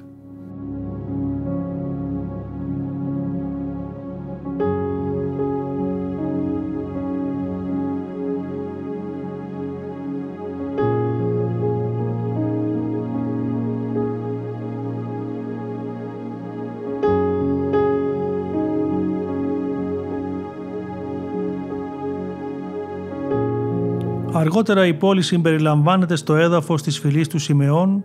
Αργότερα 24.33 24.87
η 24.87 24.95
πόλη 24.95 25.23
συμπεριλαμβάνεται 25.23 26.17
στο 26.17 26.35
έδαφος 26.35 26.83
της 26.83 26.99
φυλής 26.99 27.29
του 27.29 27.39
Σιμεών 27.39 28.05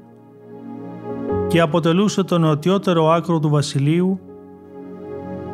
και 1.48 1.60
αποτελούσε 1.60 2.24
το 2.24 2.38
νοτιότερο 2.38 3.10
άκρο 3.10 3.40
του 3.40 3.50
βασιλείου 3.50 4.20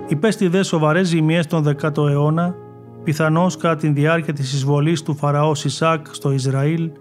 υπέστη 0.08 0.48
δε 0.48 0.64
σοβαρές 0.64 1.08
ζημιές 1.08 1.48
τον 1.48 1.66
10ο 1.82 2.10
αιώνα 2.10 2.56
πιθανώς 3.04 3.58
κατά 3.58 3.76
τη 3.76 3.88
διάρκεια 3.88 4.34
της 4.34 4.54
εισβολής 4.54 5.02
του 5.02 5.16
Φαραώ 5.16 5.56
Σισάκ 5.56 6.06
στο 6.12 6.32
Ισραήλ 6.32 6.92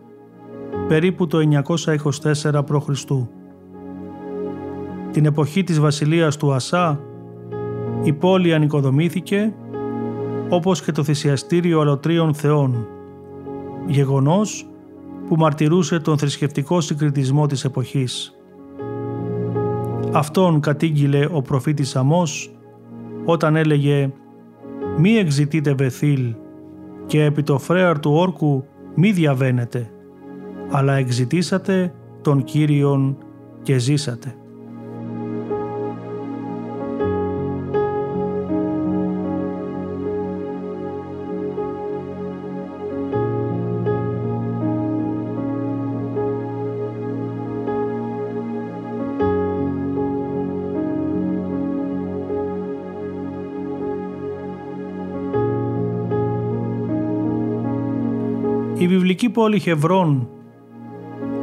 περίπου 0.88 1.26
το 1.26 1.38
924 1.64 2.60
π.Χ. 2.66 3.04
Την 5.10 5.24
εποχή 5.24 5.64
της 5.64 5.80
βασιλείας 5.80 6.36
του 6.36 6.52
Ασά 6.52 7.00
η 8.02 8.12
πόλη 8.12 8.54
ανοικοδομήθηκε 8.54 9.54
όπως 10.48 10.82
και 10.82 10.92
το 10.92 11.04
θυσιαστήριο 11.04 11.80
αλωτρίων 11.80 12.34
θεών, 12.34 12.86
γεγονός 13.86 14.66
που 15.28 15.36
μαρτυρούσε 15.36 16.00
τον 16.00 16.18
θρησκευτικό 16.18 16.80
συγκριτισμό 16.80 17.46
της 17.46 17.64
εποχής. 17.64 18.34
Αυτόν 20.12 20.60
κατήγγειλε 20.60 21.26
ο 21.32 21.42
προφήτης 21.42 21.96
Αμός 21.96 22.54
όταν 23.24 23.56
έλεγε 23.56 24.12
«Μη 24.98 25.10
εξητείτε 25.10 25.74
Βεθήλ 25.74 26.34
και 27.06 27.24
επί 27.24 27.42
το 27.42 27.58
φρέαρ 27.58 27.98
του 27.98 28.12
όρκου 28.12 28.64
μη 28.94 29.12
διαβαίνετε, 29.12 29.90
αλλά 30.70 30.94
εξητήσατε 30.94 31.94
τον 32.22 32.44
Κύριον 32.44 33.16
και 33.62 33.78
ζήσατε». 33.78 34.34
Η 59.30 59.32
βιβλική 59.32 59.50
πόλη 59.50 59.58
Χευρών 59.58 60.28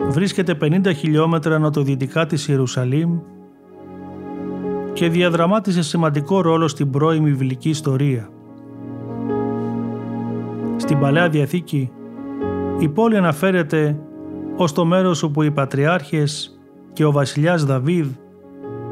βρίσκεται 0.09 0.57
50 0.61 0.95
χιλιόμετρα 0.95 1.59
νοτιοδυτικά 1.59 2.25
της 2.25 2.47
Ιερουσαλήμ 2.47 3.19
και 4.93 5.09
διαδραμάτισε 5.09 5.81
σημαντικό 5.83 6.41
ρόλο 6.41 6.67
στην 6.67 6.89
πρώην 6.89 7.23
βιβλική 7.23 7.69
ιστορία. 7.69 8.29
Στην 10.77 10.99
Παλαιά 10.99 11.29
Διαθήκη 11.29 11.91
η 12.79 12.89
πόλη 12.89 13.17
αναφέρεται 13.17 13.99
ως 14.55 14.73
το 14.73 14.85
μέρος 14.85 15.23
όπου 15.23 15.41
οι 15.41 15.51
πατριάρχες 15.51 16.59
και 16.93 17.05
ο 17.05 17.11
βασιλιάς 17.11 17.65
Δαβίδ 17.65 18.07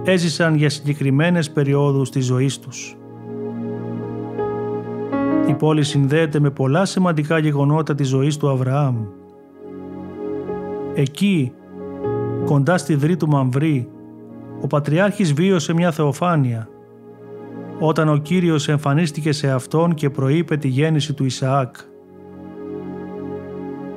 έζησαν 0.03 0.55
για 0.55 0.69
συγκεκριμένες 0.69 1.51
περιόδους 1.51 2.09
της 2.09 2.25
ζωής 2.25 2.59
τους. 2.59 2.97
Η 5.47 5.53
πόλη 5.53 5.83
συνδέεται 5.83 6.39
με 6.39 6.49
πολλά 6.49 6.85
σημαντικά 6.85 7.37
γεγονότα 7.37 7.95
της 7.95 8.07
ζωής 8.07 8.37
του 8.37 8.49
Αβραάμ. 8.49 8.95
Εκεί, 10.93 11.53
κοντά 12.45 12.77
στη 12.77 12.95
δρύ 12.95 13.17
του 13.17 13.27
Μαμβρή, 13.27 13.89
ο 14.61 14.67
Πατριάρχης 14.67 15.33
βίωσε 15.33 15.73
μια 15.73 15.91
θεοφάνεια, 15.91 16.69
όταν 17.79 18.09
ο 18.09 18.17
Κύριος 18.17 18.67
εμφανίστηκε 18.67 19.31
σε 19.31 19.51
αυτόν 19.51 19.93
και 19.93 20.09
προείπε 20.09 20.57
τη 20.57 20.67
γέννηση 20.67 21.13
του 21.13 21.25
Ισαάκ. 21.25 21.75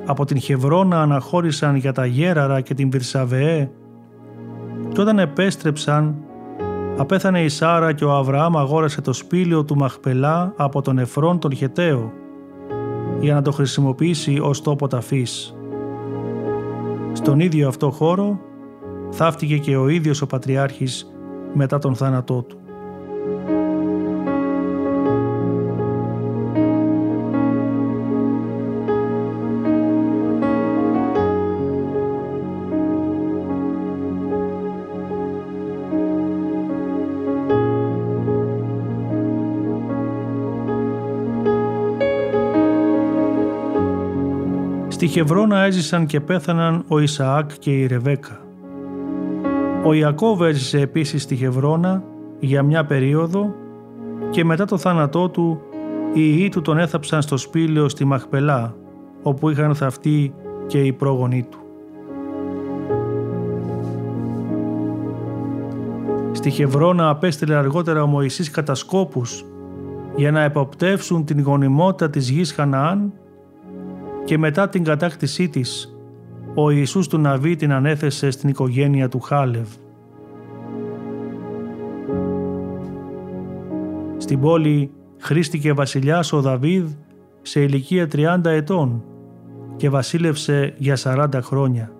Από 0.05 0.25
την 0.25 0.39
Χευρώνα 0.39 1.01
αναχώρησαν 1.01 1.75
για 1.75 1.91
τα 1.91 2.05
Γέραρα 2.05 2.61
και 2.61 2.73
την 2.73 2.89
Βυρσαβεέ 2.89 3.69
και 4.93 5.01
όταν 5.01 5.19
επέστρεψαν 5.19 6.15
απέθανε 6.99 7.43
η 7.43 7.49
Σάρα 7.49 7.93
και 7.93 8.05
ο 8.05 8.11
Αβραάμ 8.15 8.57
αγόρασε 8.57 9.01
το 9.01 9.13
σπήλαιο 9.13 9.63
του 9.63 9.75
Μαχπελά 9.75 10.53
από 10.57 10.81
τον 10.81 10.97
Εφρόν 10.97 11.39
τον 11.39 11.55
Χεταίο 11.55 12.13
για 13.19 13.33
να 13.33 13.41
το 13.41 13.51
χρησιμοποιήσει 13.51 14.39
ως 14.41 14.61
τόπο 14.61 14.87
ταφής. 14.87 15.55
Στον 17.13 17.39
ίδιο 17.39 17.67
αυτό 17.67 17.91
χώρο 17.91 18.39
θαύτηκε 19.11 19.57
και 19.57 19.75
ο 19.75 19.87
ίδιος 19.87 20.21
ο 20.21 20.27
Πατριάρχης 20.27 21.13
μετά 21.53 21.79
τον 21.79 21.95
θάνατό 21.95 22.41
του. 22.41 22.57
Στη 44.99 45.07
Χευρώνα 45.07 45.59
έζησαν 45.59 46.05
και 46.05 46.19
πέθαναν 46.19 46.83
ο 46.87 46.99
Ισαάκ 46.99 47.51
και 47.59 47.71
η 47.71 47.85
Ρεβέκα. 47.85 48.39
Ο 49.85 49.93
Ιακώβ 49.93 50.41
έζησε 50.41 50.79
επίσης 50.79 51.23
στη 51.23 51.35
Χευρώνα 51.35 52.03
για 52.39 52.63
μια 52.63 52.85
περίοδο 52.85 53.55
και 54.29 54.45
μετά 54.45 54.65
το 54.65 54.77
θάνατό 54.77 55.29
του 55.29 55.61
οι 56.13 56.35
ιοί 56.37 56.49
του 56.49 56.61
τον 56.61 56.77
έθαψαν 56.77 57.21
στο 57.21 57.37
σπήλαιο 57.37 57.89
στη 57.89 58.05
Μαχπελά 58.05 58.75
όπου 59.21 59.49
είχαν 59.49 59.75
θαυτεί 59.75 60.33
και 60.67 60.83
οι 60.83 60.93
πρόγονοί 60.93 61.47
του. 61.51 61.59
Στη 66.31 66.49
Χευρώνα 66.49 67.09
απέστειλε 67.09 67.55
αργότερα 67.55 68.03
ο 68.03 68.07
Μωυσής 68.07 68.51
κατασκόπους 68.51 69.45
για 70.15 70.31
να 70.31 70.41
εποπτεύσουν 70.41 71.25
την 71.25 71.41
γονιμότητα 71.41 72.09
της 72.09 72.29
γης 72.29 72.53
Χαναάν 72.53 73.13
και 74.29 74.37
μετά 74.37 74.69
την 74.69 74.83
κατάκτησή 74.83 75.49
της, 75.49 75.97
ο 76.55 76.69
Ιησούς 76.69 77.07
του 77.07 77.17
Ναβί 77.17 77.55
την 77.55 77.71
ανέθεσε 77.71 78.29
στην 78.29 78.49
οικογένεια 78.49 79.09
του 79.09 79.19
Χάλευ. 79.19 79.67
Στην 84.17 84.39
πόλη 84.39 84.91
χρήστηκε 85.17 85.73
βασιλιάς 85.73 86.33
ο 86.33 86.41
Δαβίδ 86.41 86.89
σε 87.41 87.61
ηλικία 87.61 88.07
30 88.11 88.45
ετών 88.45 89.03
και 89.75 89.89
βασίλευσε 89.89 90.73
για 90.77 90.97
40 91.03 91.27
χρόνια. 91.41 91.91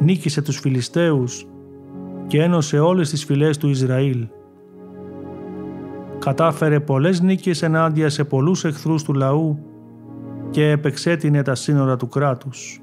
Νίκησε 0.00 0.42
τους 0.42 0.58
Φιλιστέους 0.58 1.46
και 2.26 2.42
ένωσε 2.42 2.78
όλες 2.78 3.10
τις 3.10 3.24
φυλές 3.24 3.58
του 3.58 3.68
Ισραήλ. 3.68 4.26
Κατάφερε 6.18 6.80
πολλές 6.80 7.20
νίκες 7.20 7.62
ενάντια 7.62 8.08
σε 8.08 8.24
πολλούς 8.24 8.64
εχθρούς 8.64 9.02
του 9.02 9.14
λαού 9.14 9.71
και 10.52 10.70
επεξέτεινε 10.70 11.42
τα 11.42 11.54
σύνορα 11.54 11.96
του 11.96 12.08
κράτους. 12.08 12.82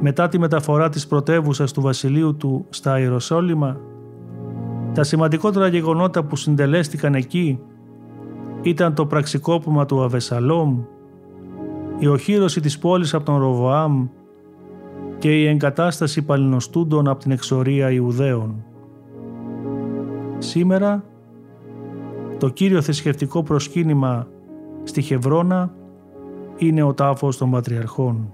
Μετά 0.00 0.28
τη 0.28 0.38
μεταφορά 0.38 0.88
της 0.88 1.06
πρωτεύουσας 1.06 1.72
του 1.72 1.80
βασιλείου 1.80 2.36
του 2.36 2.66
στα 2.70 2.98
Ιεροσόλυμα, 2.98 3.80
τα 4.94 5.02
σημαντικότερα 5.02 5.66
γεγονότα 5.66 6.24
που 6.24 6.36
συντελέστηκαν 6.36 7.14
εκεί 7.14 7.60
ήταν 8.62 8.94
το 8.94 9.06
πραξικόπημα 9.06 9.86
του 9.86 10.02
Αβεσαλόμ, 10.02 10.84
η 11.98 12.06
οχύρωση 12.06 12.60
της 12.60 12.78
πόλης 12.78 13.14
από 13.14 13.24
τον 13.24 13.38
Ροβοάμ 13.38 14.06
και 15.18 15.40
η 15.40 15.46
εγκατάσταση 15.46 16.22
παλινοστούντων 16.22 17.08
από 17.08 17.20
την 17.20 17.30
εξορία 17.30 17.90
Ιουδαίων. 17.90 18.64
Σήμερα 20.38 21.04
το 22.44 22.50
κύριο 22.50 22.82
θρησκευτικό 22.82 23.42
προσκύνημα 23.42 24.28
στη 24.82 25.02
Χευρώνα 25.02 25.74
είναι 26.56 26.82
ο 26.82 26.94
τάφος 26.94 27.36
των 27.36 27.50
Πατριαρχών. 27.50 28.32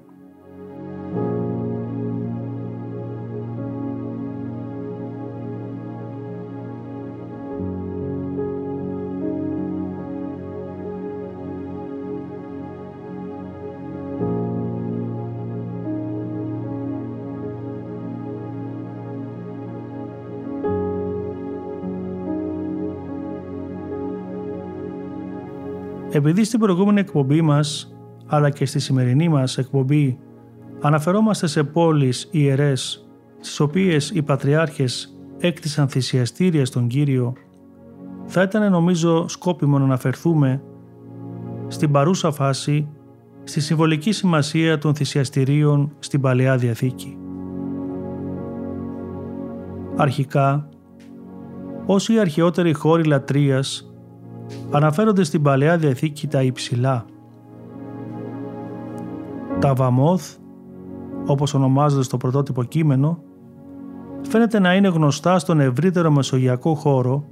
Επειδή 26.13 26.45
στην 26.45 26.59
προηγούμενη 26.59 27.01
εκπομπή 27.01 27.43
μας, 27.43 27.95
αλλά 28.27 28.51
και 28.51 28.67
στη 28.67 28.79
σημερινή 28.79 29.29
μας 29.29 29.59
εκπομπή, 29.59 30.19
αναφερόμαστε 30.81 31.47
σε 31.47 31.65
πόλεις 31.65 32.29
ιερές, 32.31 33.09
στις 33.41 33.61
οποίες 33.61 34.11
οι 34.11 34.23
πατριάρχες 34.23 35.19
έκτισαν 35.39 35.89
θυσιαστήρια 35.89 36.65
στον 36.65 36.87
Κύριο, 36.87 37.33
θα 38.27 38.43
ήταν 38.43 38.71
νομίζω 38.71 39.29
σκόπιμο 39.29 39.79
να 39.79 39.85
αναφερθούμε 39.85 40.63
στην 41.69 41.91
παρούσα 41.91 42.31
φάση 42.31 42.89
στη 43.45 43.61
συμβολική 43.61 44.13
σημασία 44.13 44.79
των 44.79 44.95
θυσιαστηρίων 44.95 45.93
στην 45.99 46.21
Παλαιά 46.21 46.57
Διαθήκη. 46.57 47.19
Αρχικά, 49.97 50.69
όσοι 51.87 52.15
οι 52.15 52.19
αρχαιότεροι 52.19 52.73
χώροι 52.73 53.05
λατρείας 53.05 53.90
αναφέρονται 54.71 55.25
στην 55.25 55.43
Παλαιά 55.43 55.77
Διαθήκη 55.77 56.27
τα 56.27 56.43
υψηλά. 56.43 57.05
Τα 59.59 59.75
βαμόθ, 59.75 60.37
όπως 61.27 61.55
ονομάζονται 61.55 62.03
στο 62.03 62.17
πρωτότυπο 62.17 62.65
κείμενο, 62.65 63.23
φαίνεται 64.29 64.59
να 64.59 64.75
είναι 64.75 64.89
γνωστά 64.89 65.39
στον 65.39 65.61
ευρύτερο 65.61 66.11
μεσογειακό 66.11 66.75
χώρο, 66.75 67.25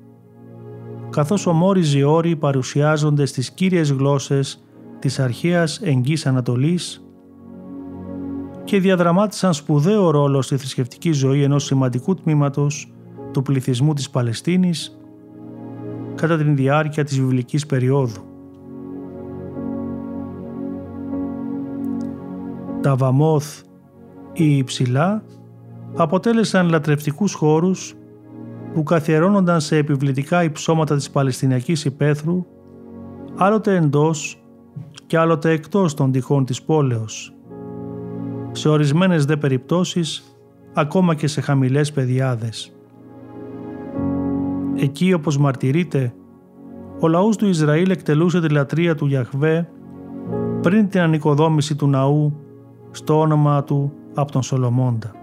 καθώς 1.11 1.46
ομόριζοι 1.46 2.02
όροι 2.02 2.37
παρουσιάζονται 2.37 3.26
στις 3.26 3.50
κύριες 3.50 3.90
γλώσσες 3.90 4.64
της 4.98 5.18
αρχαίας 5.18 5.81
Εγγύς 5.83 6.26
Ανατολής 6.26 7.02
και 8.64 8.81
διαδραμάτισαν 8.81 9.54
σπουδαίο 9.54 10.11
ρόλο 10.11 10.42
στη 10.42 10.57
θρησκευτική 10.57 11.12
ζωή 11.12 11.42
ενός 11.42 11.64
σημαντικού 11.64 12.14
τμήματος 12.14 12.92
του 13.33 13.42
πληθυσμού 13.42 13.94
της 13.94 14.11
Παλαιστίνης 14.11 14.97
κατά 16.20 16.37
την 16.37 16.57
διάρκεια 16.57 17.04
της 17.04 17.20
βιβλικής 17.20 17.66
περίοδου. 17.66 18.22
Τα 22.83 22.96
Βαμόθ 22.96 23.61
ή 24.33 24.57
Υψηλά 24.57 25.22
αποτέλεσαν 25.96 26.68
λατρευτικούς 26.68 27.35
χώρους 27.35 27.94
που 28.72 28.83
καθιερώνονταν 28.83 29.61
σε 29.61 29.76
επιβλητικά 29.76 30.42
υψώματα 30.42 30.96
της 30.96 31.11
Παλαιστινιακής 31.11 31.85
υπαίθρου 31.85 32.46
άλλοτε 33.37 33.76
εντός 33.76 34.42
και 35.07 35.18
άλλοτε 35.18 35.50
εκτός 35.50 35.94
των 35.94 36.12
τυχών 36.12 36.44
της 36.44 36.62
πόλεως. 36.62 37.33
Σε 38.52 38.68
ορισμένες 38.68 39.24
δε 39.24 39.37
περιπτώσεις 39.37 40.38
ακόμα 40.74 41.14
και 41.14 41.26
σε 41.26 41.40
χαμηλές 41.40 41.92
πεδιάδες. 41.92 42.77
Εκεί 44.80 45.12
όπως 45.12 45.38
μαρτυρείται, 45.38 46.14
ο 47.00 47.08
λαός 47.08 47.36
του 47.36 47.46
Ισραήλ 47.46 47.90
εκτελούσε 47.90 48.40
τη 48.40 48.48
λατρεία 48.48 48.94
του 48.94 49.06
Γιαχβέ 49.06 49.68
πριν 50.62 50.88
την 50.88 51.00
ανοικοδόμηση 51.00 51.76
του 51.76 51.88
ναού 51.88 52.36
στο 52.90 53.20
όνομα 53.20 53.64
του 53.64 53.92
από 54.14 54.32
τον 54.32 54.42
Σολομώντα. 54.42 55.17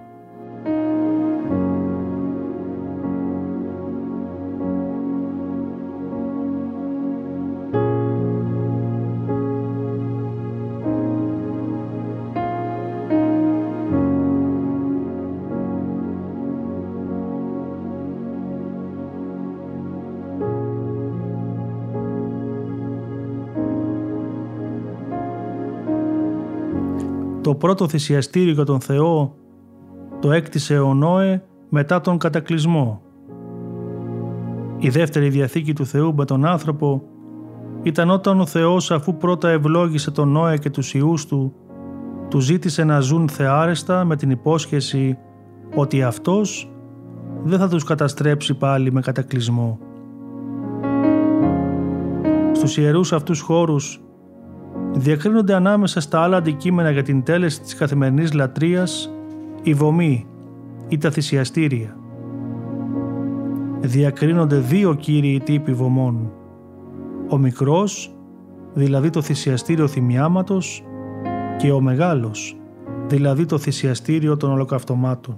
Το 27.46 27.56
πρώτο 27.56 27.88
θυσιαστήριο 27.88 28.54
για 28.54 28.64
τον 28.64 28.80
Θεό 28.80 29.36
το 30.22 30.32
έκτισε 30.32 30.80
ο 30.80 30.94
Νόε 30.94 31.44
μετά 31.70 32.02
τον 32.02 32.18
κατακλυσμό. 32.18 33.02
Η 34.78 34.90
δεύτερη 34.90 35.30
διαθήκη 35.30 35.74
του 35.74 35.86
Θεού 35.86 36.16
με 36.16 36.26
τον 36.26 36.46
άνθρωπο 36.46 37.04
ήταν 37.84 38.10
όταν 38.10 38.40
ο 38.40 38.46
Θεός 38.46 38.92
αφού 38.92 39.18
πρώτα 39.18 39.50
ευλόγησε 39.50 40.12
τον 40.12 40.30
Νόε 40.30 40.58
και 40.58 40.70
τους 40.70 40.94
ιούς 40.94 41.26
του, 41.26 41.54
του 42.30 42.40
ζήτησε 42.40 42.84
να 42.84 43.00
ζουν 43.00 43.30
θεάρεστα 43.30 44.04
με 44.04 44.16
την 44.16 44.30
υπόσχεση 44.30 45.18
ότι 45.76 46.04
αυτός 46.04 46.72
δεν 47.44 47.60
θα 47.60 47.68
τους 47.68 47.84
καταστρέψει 47.84 48.54
πάλι 48.54 48.92
με 48.92 49.02
κατακλυσμό. 49.02 49.80
Στους 52.52 52.78
ιερούς 52.78 53.14
αυτούς 53.14 53.42
χώρους 53.42 54.05
διακρίνονται 54.96 55.54
ανάμεσα 55.54 56.02
στα 56.02 56.20
άλλα 56.20 56.38
αντικείμενα 56.38 56.92
για 56.92 57.04
την 57.04 57.24
τέλεση 57.24 57.62
της 57.62 57.76
καθημερινής 57.76 58.34
λατρείας 58.34 59.10
η 59.64 59.74
βωμή 59.74 60.26
ή 60.88 60.98
τα 60.98 61.12
θυσιαστήρια. 61.12 61.98
Διακρίνονται 63.80 64.58
δύο 64.58 64.94
κύριοι 64.94 65.42
τύποι 65.46 65.74
βωμών. 65.74 66.32
Ο 67.30 67.38
μικρός, 67.38 68.16
δηλαδή 68.74 69.10
το 69.10 69.22
θυσιαστήριο 69.22 69.88
θυμιάματος 69.88 70.84
και 71.58 71.72
ο 71.72 71.82
μεγάλος, 71.82 72.58
δηλαδή 73.08 73.46
το 73.46 73.58
θυσιαστήριο 73.58 74.38
των 74.38 74.52
ολοκαυτωμάτων. 74.52 75.38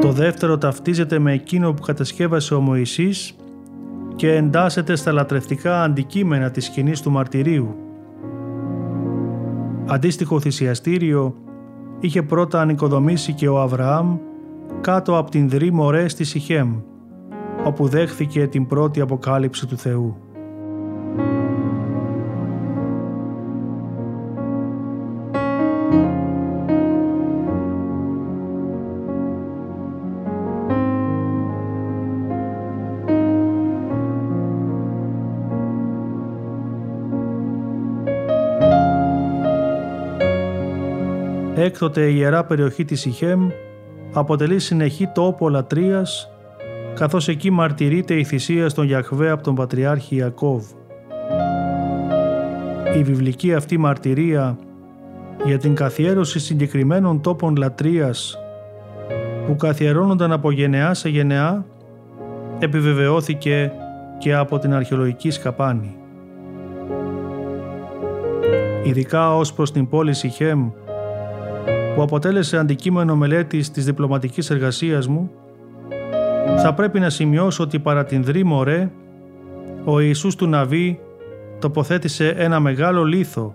Το 0.00 0.12
δεύτερο 0.12 0.58
ταυτίζεται 0.58 1.18
με 1.18 1.32
εκείνο 1.32 1.72
που 1.72 1.82
κατασκεύασε 1.82 2.54
ο 2.54 2.60
Μωυσής 2.60 3.36
και 4.16 4.34
εντάσσεται 4.34 4.96
στα 4.96 5.12
λατρευτικά 5.12 5.82
αντικείμενα 5.82 6.50
της 6.50 6.64
σκηνής 6.64 7.00
του 7.00 7.10
μαρτυρίου. 7.10 7.74
Αντίστοιχο 9.86 10.40
θυσιαστήριο 10.40 11.34
είχε 12.00 12.22
πρώτα 12.22 12.60
ανοικοδομήσει 12.60 13.32
και 13.32 13.48
ο 13.48 13.60
Αβραάμ 13.60 14.16
κάτω 14.80 15.18
από 15.18 15.30
την 15.30 15.48
Δρή 15.48 15.72
Μωρέ 15.72 16.08
στη 16.08 16.24
Σιχέμ, 16.24 16.74
όπου 17.64 17.88
δέχθηκε 17.88 18.46
την 18.46 18.66
πρώτη 18.66 19.00
αποκάλυψη 19.00 19.66
του 19.66 19.76
Θεού. 19.76 20.16
Έκτοτε 41.74 42.06
η 42.10 42.14
Ιερά 42.16 42.44
περιοχή 42.44 42.84
της 42.84 43.04
Ιχέμ 43.04 43.48
αποτελεί 44.12 44.58
συνεχή 44.58 45.06
τόπο 45.14 45.48
λατρείας 45.48 46.30
καθώς 46.94 47.28
εκεί 47.28 47.50
μαρτυρείται 47.50 48.14
η 48.14 48.24
θυσία 48.24 48.68
στον 48.68 48.86
Γιαχβέ 48.86 49.30
από 49.30 49.42
τον 49.42 49.54
Πατριάρχη 49.54 50.16
Ιακώβ. 50.16 50.64
Η 52.96 53.02
βιβλική 53.02 53.54
αυτή 53.54 53.78
μαρτυρία 53.78 54.58
για 55.44 55.58
την 55.58 55.74
καθιέρωση 55.74 56.38
συγκεκριμένων 56.38 57.20
τόπων 57.20 57.56
λατρείας 57.56 58.38
που 59.46 59.56
καθιερώνονταν 59.56 60.32
από 60.32 60.50
γενεά 60.50 60.94
σε 60.94 61.08
γενεά 61.08 61.66
επιβεβαιώθηκε 62.58 63.72
και 64.18 64.34
από 64.34 64.58
την 64.58 64.74
αρχαιολογική 64.74 65.30
σκαπάνη. 65.30 65.96
Ειδικά 68.84 69.36
ως 69.36 69.52
προς 69.52 69.72
την 69.72 69.88
πόλη 69.88 70.14
Σιχέμ 70.14 70.70
που 71.94 72.02
αποτέλεσε 72.02 72.58
αντικείμενο 72.58 73.16
μελέτης 73.16 73.70
της 73.70 73.84
διπλωματικής 73.84 74.50
εργασίας 74.50 75.06
μου, 75.06 75.30
θα 76.62 76.74
πρέπει 76.74 77.00
να 77.00 77.10
σημειώσω 77.10 77.62
ότι 77.62 77.78
παρά 77.78 78.04
την 78.04 78.24
δρή 78.24 78.44
ρε, 78.62 78.90
ο 79.84 80.00
Ιησούς 80.00 80.34
του 80.34 80.46
Ναβί 80.46 81.00
τοποθέτησε 81.58 82.28
ένα 82.28 82.60
μεγάλο 82.60 83.04
λίθο 83.04 83.54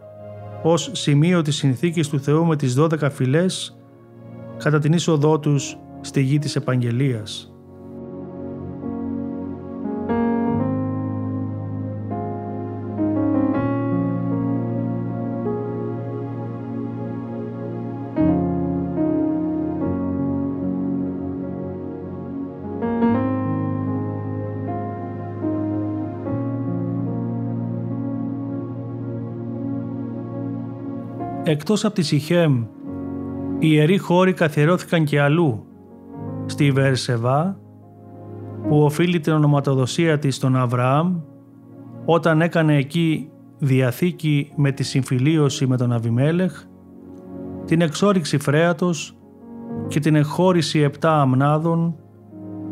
ως 0.63 0.89
σημείο 0.93 1.41
της 1.41 1.55
συνθήκης 1.55 2.07
του 2.07 2.19
Θεού 2.19 2.45
με 2.45 2.55
τις 2.55 2.75
12 2.79 3.09
φυλές 3.11 3.77
κατά 4.57 4.79
την 4.79 4.93
είσοδό 4.93 5.39
τους 5.39 5.77
στη 6.01 6.21
γη 6.21 6.39
της 6.39 6.55
Επαγγελίας. 6.55 7.48
Εκτός 31.49 31.85
από 31.85 31.93
τη 31.93 32.01
Σιχέμ, 32.01 32.63
οι 33.59 33.67
ιεροί 33.71 33.97
χώροι 33.97 34.33
καθιερώθηκαν 34.33 35.03
και 35.03 35.21
αλλού, 35.21 35.65
στη 36.45 36.71
Βερσεβά, 36.71 37.59
που 38.67 38.83
οφείλει 38.83 39.19
την 39.19 39.33
ονοματοδοσία 39.33 40.19
της 40.19 40.35
στον 40.35 40.55
Αβραάμ, 40.55 41.19
όταν 42.05 42.41
έκανε 42.41 42.75
εκεί 42.75 43.29
διαθήκη 43.57 44.51
με 44.55 44.71
τη 44.71 44.83
συμφιλίωση 44.83 45.67
με 45.67 45.77
τον 45.77 45.91
Αβιμέλεχ, 45.91 46.63
την 47.65 47.81
εξόριξη 47.81 48.37
φρέατος 48.37 49.17
και 49.87 49.99
την 49.99 50.15
εχώρηση 50.15 50.79
επτά 50.79 51.21
αμνάδων 51.21 51.95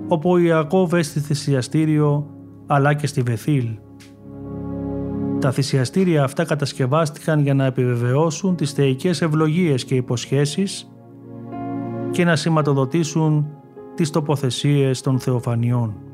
όπου 0.07 0.29
ο 0.29 0.37
Ιακώβ 0.37 0.93
στη 0.99 1.19
θυσιαστήριο 1.19 2.27
αλλά 2.67 2.93
και 2.93 3.07
στη 3.07 3.21
Βεθήλ. 3.21 3.67
Τα 5.39 5.51
θυσιαστήρια 5.51 6.23
αυτά 6.23 6.45
κατασκευάστηκαν 6.45 7.39
για 7.39 7.53
να 7.53 7.65
επιβεβαιώσουν 7.65 8.55
τις 8.55 8.71
θεϊκές 8.71 9.21
ευλογίες 9.21 9.85
και 9.85 9.95
υποσχέσεις 9.95 10.91
και 12.11 12.23
να 12.23 12.35
σηματοδοτήσουν 12.35 13.47
τις 13.95 14.09
τοποθεσίες 14.09 15.01
των 15.01 15.19
θεοφανιών. 15.19 16.06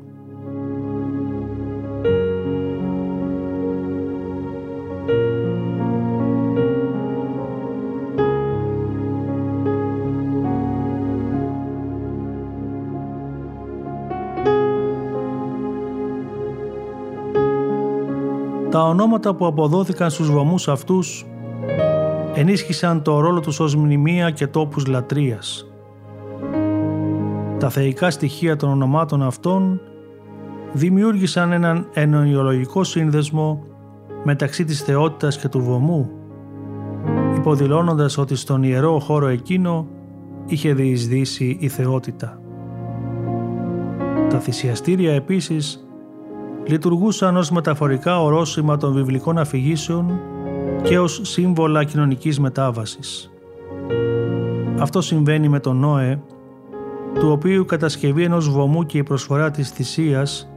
Τα 19.14 19.20
ονόματα 19.20 19.44
που 19.44 19.62
αποδόθηκαν 19.62 20.10
στους 20.10 20.30
βωμούς 20.30 20.68
αυτούς 20.68 21.26
ενίσχυσαν 22.34 23.02
το 23.02 23.20
ρόλο 23.20 23.40
τους 23.40 23.60
ως 23.60 23.74
μνημεία 23.74 24.30
και 24.30 24.46
τόπους 24.46 24.86
λατρείας. 24.86 25.66
Τα 27.58 27.68
θεϊκά 27.68 28.10
στοιχεία 28.10 28.56
των 28.56 28.70
ονομάτων 28.70 29.22
αυτών 29.22 29.80
δημιούργησαν 30.72 31.52
έναν 31.52 31.88
ενοιολογικό 31.92 32.84
σύνδεσμο 32.84 33.64
μεταξύ 34.24 34.64
της 34.64 34.82
θεότητας 34.82 35.38
και 35.38 35.48
του 35.48 35.60
βωμού, 35.60 36.10
υποδηλώνοντας 37.36 38.18
ότι 38.18 38.36
στον 38.36 38.62
ιερό 38.62 38.98
χώρο 38.98 39.26
εκείνο 39.26 39.86
είχε 40.46 40.74
διεισδύσει 40.74 41.56
η 41.60 41.68
θεότητα. 41.68 42.40
Τα 44.28 44.38
θυσιαστήρια 44.38 45.14
επίσης 45.14 45.83
λειτουργούσαν 46.66 47.36
ως 47.36 47.50
μεταφορικά 47.50 48.22
ορόσημα 48.22 48.76
των 48.76 48.92
βιβλικών 48.92 49.38
αφηγήσεων 49.38 50.20
και 50.82 50.98
ως 50.98 51.20
σύμβολα 51.22 51.84
κοινωνικής 51.84 52.40
μετάβασης. 52.40 53.30
Αυτό 54.78 55.00
συμβαίνει 55.00 55.48
με 55.48 55.60
τον 55.60 55.76
Νόε, 55.76 56.20
του 57.18 57.30
οποίου 57.30 57.60
η 57.62 57.64
κατασκευή 57.64 58.22
ενός 58.22 58.50
βωμού 58.50 58.86
και 58.86 58.98
η 58.98 59.02
προσφορά 59.02 59.50
της 59.50 59.70
θυσίας 59.70 60.48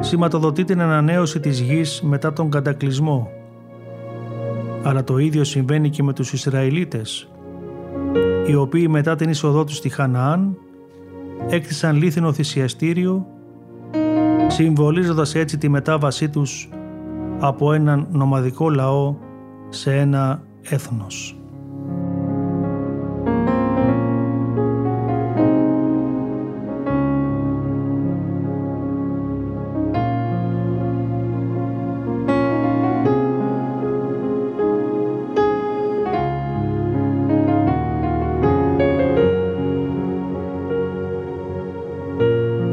σηματοδοτεί 0.00 0.64
την 0.64 0.80
ανανέωση 0.80 1.40
της 1.40 1.60
γης 1.60 2.02
μετά 2.02 2.32
τον 2.32 2.50
κατακλυσμό. 2.50 3.30
Αλλά 4.82 5.04
το 5.04 5.18
ίδιο 5.18 5.44
συμβαίνει 5.44 5.90
και 5.90 6.02
με 6.02 6.12
τους 6.12 6.32
Ισραηλίτες, 6.32 7.28
οι 8.46 8.54
οποίοι 8.54 8.86
μετά 8.90 9.16
την 9.16 9.28
είσοδό 9.30 9.64
τους 9.64 9.76
στη 9.76 9.88
Χαναάν 9.88 10.56
έκτισαν 11.48 11.96
λίθινο 11.96 12.32
θυσιαστήριο 12.32 13.26
συμβολίζοντας 14.52 15.34
έτσι 15.34 15.58
τη 15.58 15.68
μετάβασή 15.68 16.28
τους 16.28 16.68
από 17.40 17.72
έναν 17.72 18.06
νομαδικό 18.10 18.70
λαό 18.70 19.16
σε 19.68 19.96
ένα 19.96 20.42
έθνος. 20.62 21.36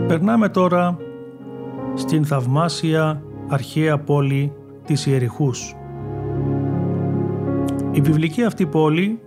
Περνάμε 0.07 0.49
τώρα 0.49 0.97
στην 2.09 2.25
θαυμάσια 2.25 3.21
αρχαία 3.47 3.99
πόλη 3.99 4.53
της 4.85 5.05
Ιεριχούς. 5.05 5.75
Η 7.91 8.01
βιβλική 8.01 8.43
αυτή 8.43 8.65
πόλη 8.65 9.19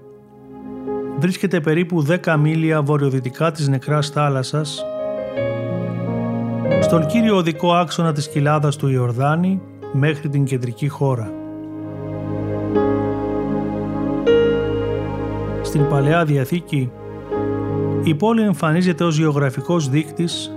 βρίσκεται 1.19 1.61
περίπου 1.61 2.07
10 2.25 2.37
μίλια 2.39 2.83
βορειοδυτικά 2.83 3.51
της 3.51 3.69
νεκράς 3.69 4.09
θάλασσας 4.09 4.85
στον 6.81 7.07
κύριο 7.07 7.37
οδικό 7.37 7.73
άξονα 7.73 8.13
της 8.13 8.29
κοιλάδας 8.29 8.77
του 8.77 8.89
Ιορδάνη 8.89 9.61
μέχρι 9.93 10.29
την 10.29 10.45
κεντρική 10.45 10.89
χώρα. 10.89 11.33
Στην 15.63 15.89
Παλαιά 15.89 16.25
Διαθήκη 16.25 16.91
η 18.05 18.15
πόλη 18.15 18.43
εμφανίζεται 18.43 19.05
ως 19.05 19.19
γεωγραφικός 19.19 19.89
δείκτης 19.89 20.57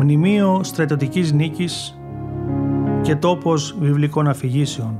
μνημείο 0.00 0.60
στρατιωτικής 0.62 1.32
νίκης 1.32 1.98
και 3.02 3.16
τόπος 3.16 3.76
βιβλικών 3.80 4.28
αφηγήσεων. 4.28 4.96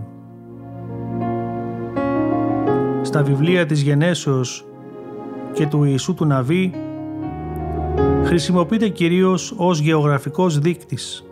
Στα 3.02 3.22
βιβλία 3.22 3.66
της 3.66 3.82
Γενέσεως 3.82 4.66
και 5.52 5.66
του 5.66 5.84
Ιησού 5.84 6.14
του 6.14 6.24
Ναβί 6.24 6.72
χρησιμοποιείται 8.24 8.88
κυρίως 8.88 9.54
ως 9.56 9.78
γεωγραφικός 9.78 10.58
δείκτης, 10.58 11.24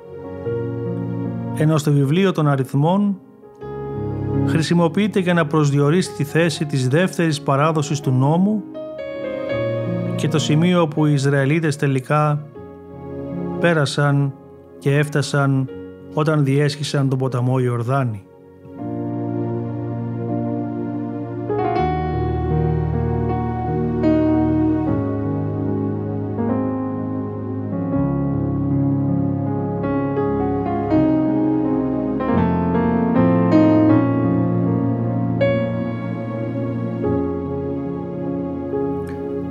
ενώ 1.57 1.79
στο 1.79 1.93
βιβλίο 1.93 2.33
των 2.33 2.49
αριθμών 2.49 3.17
χρησιμοποιείται 4.47 5.21
για 5.21 5.35
να 5.35 5.47
προσδιορίσει 5.47 6.13
τη 6.13 6.25
θέση 6.25 6.67
της 6.67 6.89
δεύτερης 6.89 7.41
παράδοσης 7.41 8.01
του 8.01 8.11
νόμου 8.11 8.63
και 10.17 10.29
το 10.29 10.39
σημείο 10.39 10.89
που 10.89 11.07
οι 11.07 11.13
Ισραηλίτες 11.13 11.77
τελικά 11.77 12.47
πέρασαν 13.63 14.35
και 14.79 14.97
έφτασαν 14.97 15.69
όταν 16.15 16.45
διέσχισαν 16.45 17.09
τον 17.09 17.19
ποταμό 17.19 17.59
Ιορδάνη. 17.59 18.25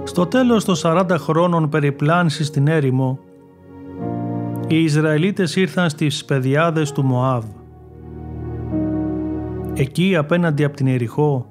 Στο 0.03 0.25
τέλος 0.25 0.65
των 0.65 0.75
40 0.81 1.05
χρόνων 1.17 1.69
περιπλάνησης 1.69 2.47
στην 2.47 2.67
έρημο, 2.67 3.19
οι 4.75 4.83
Ισραηλίτες 4.83 5.55
ήρθαν 5.55 5.89
στις 5.89 6.25
πεδιάδες 6.25 6.91
του 6.91 7.03
Μωάβ. 7.03 7.43
Εκεί 9.73 10.15
απέναντι 10.15 10.63
από 10.63 10.75
την 10.75 10.87
Εριχώ, 10.87 11.45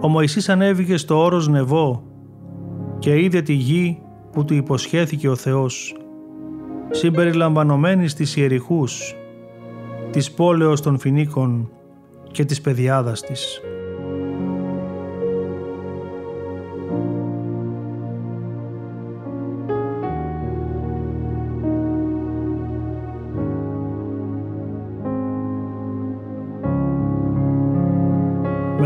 ο 0.00 0.08
Μωυσής 0.08 0.48
ανέβηκε 0.48 0.96
στο 0.96 1.18
όρος 1.24 1.48
Νεβό 1.48 2.02
και 2.98 3.20
είδε 3.20 3.42
τη 3.42 3.52
γη 3.52 4.02
που 4.32 4.44
του 4.44 4.54
υποσχέθηκε 4.54 5.28
ο 5.28 5.36
Θεός, 5.36 5.96
συμπεριλαμβανομένης 6.90 8.14
της 8.14 8.36
Ιεριχούς, 8.36 9.16
της 10.10 10.32
πόλεως 10.32 10.80
των 10.80 10.98
Φινίκων 10.98 11.70
και 12.30 12.44
της 12.44 12.60
πεδιάδας 12.60 13.20
της. 13.20 13.60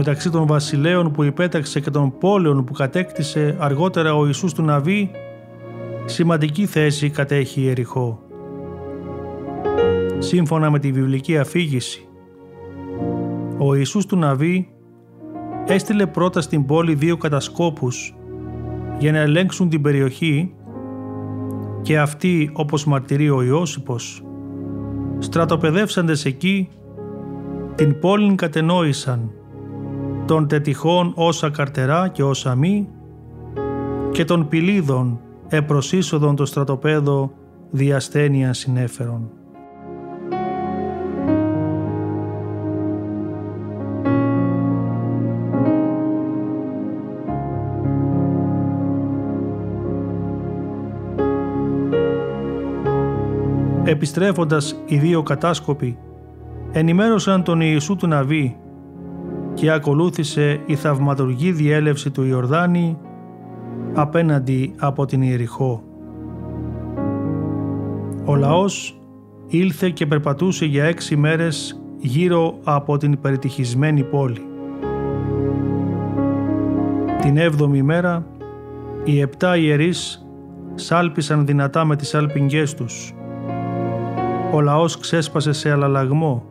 Μεταξύ 0.01 0.31
των 0.31 0.47
βασιλέων 0.47 1.11
που 1.13 1.23
υπέταξε 1.23 1.81
και 1.81 1.91
των 1.91 2.19
πόλεων 2.19 2.65
που 2.65 2.73
κατέκτησε 2.73 3.57
αργότερα 3.59 4.15
ο 4.15 4.27
Ιησούς 4.27 4.53
του 4.53 4.63
Ναβί, 4.63 5.11
σημαντική 6.05 6.67
θέση 6.67 7.11
κατέχει 7.11 7.61
η 7.61 7.69
Εριχώ. 7.69 8.23
Σύμφωνα 10.19 10.71
με 10.71 10.79
τη 10.79 10.93
βιβλική 10.93 11.39
αφήγηση, 11.39 12.09
ο 13.59 13.75
Ιησούς 13.75 14.07
του 14.07 14.17
Ναβί 14.17 14.69
έστειλε 15.67 16.07
πρώτα 16.07 16.41
στην 16.41 16.67
πόλη 16.67 16.95
δύο 16.95 17.17
κατασκόπους 17.17 18.15
για 18.99 19.13
να 19.13 19.19
ελέγξουν 19.19 19.69
την 19.69 19.83
περιοχή 19.83 20.55
και 21.83 21.99
αυτοί 21.99 22.51
όπως 22.53 22.85
μαρτυρεί 22.85 23.31
ο 23.31 23.43
Ιώσυπος 23.43 24.23
στρατοπεδεύσαντες 25.19 26.25
εκεί 26.25 26.69
την 27.75 27.99
πόλη 27.99 28.35
κατενόησαν 28.35 29.31
των 30.31 30.49
τετυχών 30.49 31.13
όσα 31.15 31.51
καρτερά 31.51 32.09
και 32.09 32.23
όσα 32.23 32.55
μη 32.55 32.89
και 34.11 34.25
των 34.25 34.49
πυλίδων 34.49 35.21
επροσύσοδον 35.49 36.37
το 36.37 36.47
στρατοπέδο 36.47 37.33
διασθένεια 37.71 38.53
συνέφερον. 38.53 39.31
Επιστρέφοντας 53.85 54.83
οι 54.87 54.97
δύο 54.97 55.23
κατάσκοποι, 55.23 55.99
ενημέρωσαν 56.73 57.43
τον 57.43 57.61
Ιησού 57.61 57.97
του 57.97 58.07
Ναβί 58.07 58.60
και 59.55 59.71
ακολούθησε 59.71 60.61
η 60.67 60.75
θαυματουργή 60.75 61.53
διέλευση 61.53 62.11
του 62.11 62.25
Ιορδάνη 62.25 62.99
απέναντι 63.95 64.75
από 64.79 65.05
την 65.05 65.23
Ιεριχώ. 65.23 65.83
Ο 68.25 68.37
λαός 68.37 69.01
ήλθε 69.47 69.91
και 69.91 70.07
περπατούσε 70.07 70.65
για 70.65 70.85
έξι 70.85 71.17
μέρες 71.17 71.83
γύρω 71.99 72.59
από 72.65 72.97
την 72.97 73.21
περιτυχισμένη 73.21 74.03
πόλη. 74.03 74.45
Την 77.21 77.37
έβδομη 77.37 77.83
μέρα 77.83 78.27
οι 79.05 79.21
επτά 79.21 79.57
ιερείς 79.57 80.27
σάλπισαν 80.75 81.47
δυνατά 81.47 81.85
με 81.85 81.97
τις 81.97 82.15
άλπιγγές 82.15 82.75
τους. 82.75 83.15
Ο 84.53 84.61
λαός 84.61 84.99
ξέσπασε 84.99 85.53
σε 85.53 85.71
αλλαλαγμό. 85.71 86.45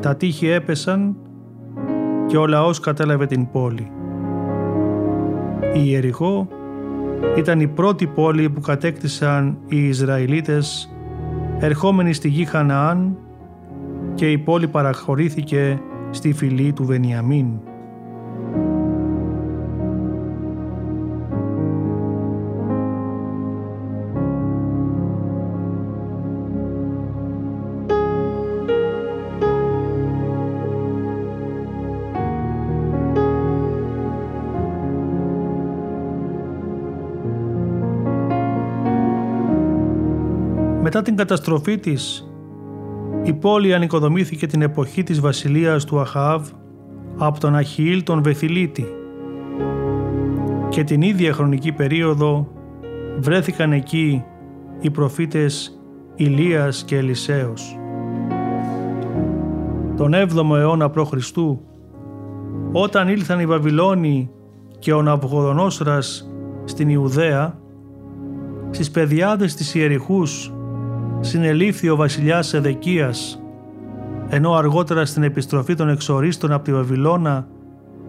Τα 0.00 0.16
τείχη 0.16 0.48
έπεσαν 0.48 1.16
και 2.32 2.38
ο 2.38 2.46
λαός 2.46 2.80
κατέλαβε 2.80 3.26
την 3.26 3.50
πόλη. 3.50 3.90
Η 5.74 5.80
Ιεριχώ 5.84 6.48
ήταν 7.36 7.60
η 7.60 7.66
πρώτη 7.66 8.06
πόλη 8.06 8.50
που 8.50 8.60
κατέκτησαν 8.60 9.58
οι 9.68 9.88
Ισραηλίτες 9.88 10.94
ερχόμενοι 11.58 12.12
στη 12.12 12.28
γη 12.28 12.44
Χαναάν 12.44 13.16
και 14.14 14.30
η 14.30 14.38
πόλη 14.38 14.68
παραχωρήθηκε 14.68 15.80
στη 16.10 16.32
φυλή 16.32 16.72
του 16.72 16.84
Βενιαμίν. 16.84 17.46
Μετά 40.94 41.04
την 41.04 41.16
καταστροφή 41.16 41.78
της, 41.78 42.32
η 43.22 43.32
πόλη 43.32 43.74
ανοικοδομήθηκε 43.74 44.46
την 44.46 44.62
εποχή 44.62 45.02
της 45.02 45.20
βασιλείας 45.20 45.84
του 45.84 46.00
Αχάβ 46.00 46.48
από 47.18 47.40
τον 47.40 47.56
Αχιήλ 47.56 48.02
τον 48.02 48.22
Βεθιλίτη 48.22 48.86
και 50.68 50.84
την 50.84 51.02
ίδια 51.02 51.32
χρονική 51.32 51.72
περίοδο 51.72 52.48
βρέθηκαν 53.18 53.72
εκεί 53.72 54.24
οι 54.80 54.90
προφήτες 54.90 55.80
Ηλίας 56.14 56.84
και 56.84 56.96
Ελισέος. 56.96 57.78
Τον 59.96 60.12
7ο 60.14 60.56
αιώνα 60.56 60.90
π.Χ. 60.90 61.12
όταν 62.72 63.08
ήλθαν 63.08 63.40
οι 63.40 63.46
Βαβυλώνοι 63.46 64.30
και 64.78 64.92
ο 64.92 65.02
Ναβγοδονόσρας 65.02 66.30
στην 66.64 66.88
Ιουδαία, 66.88 67.58
στις 68.70 68.90
παιδιάδες 68.90 69.54
της 69.54 69.74
Ιεριχούς 69.74 70.52
συνελήφθη 71.24 71.88
ο 71.88 71.96
βασιλιάς 71.96 72.54
Εδεκίας, 72.54 73.42
ενώ 74.28 74.52
αργότερα 74.52 75.04
στην 75.04 75.22
επιστροφή 75.22 75.74
των 75.74 75.88
εξορίστων 75.88 76.52
από 76.52 76.64
τη 76.64 76.72
Βαβυλώνα 76.72 77.46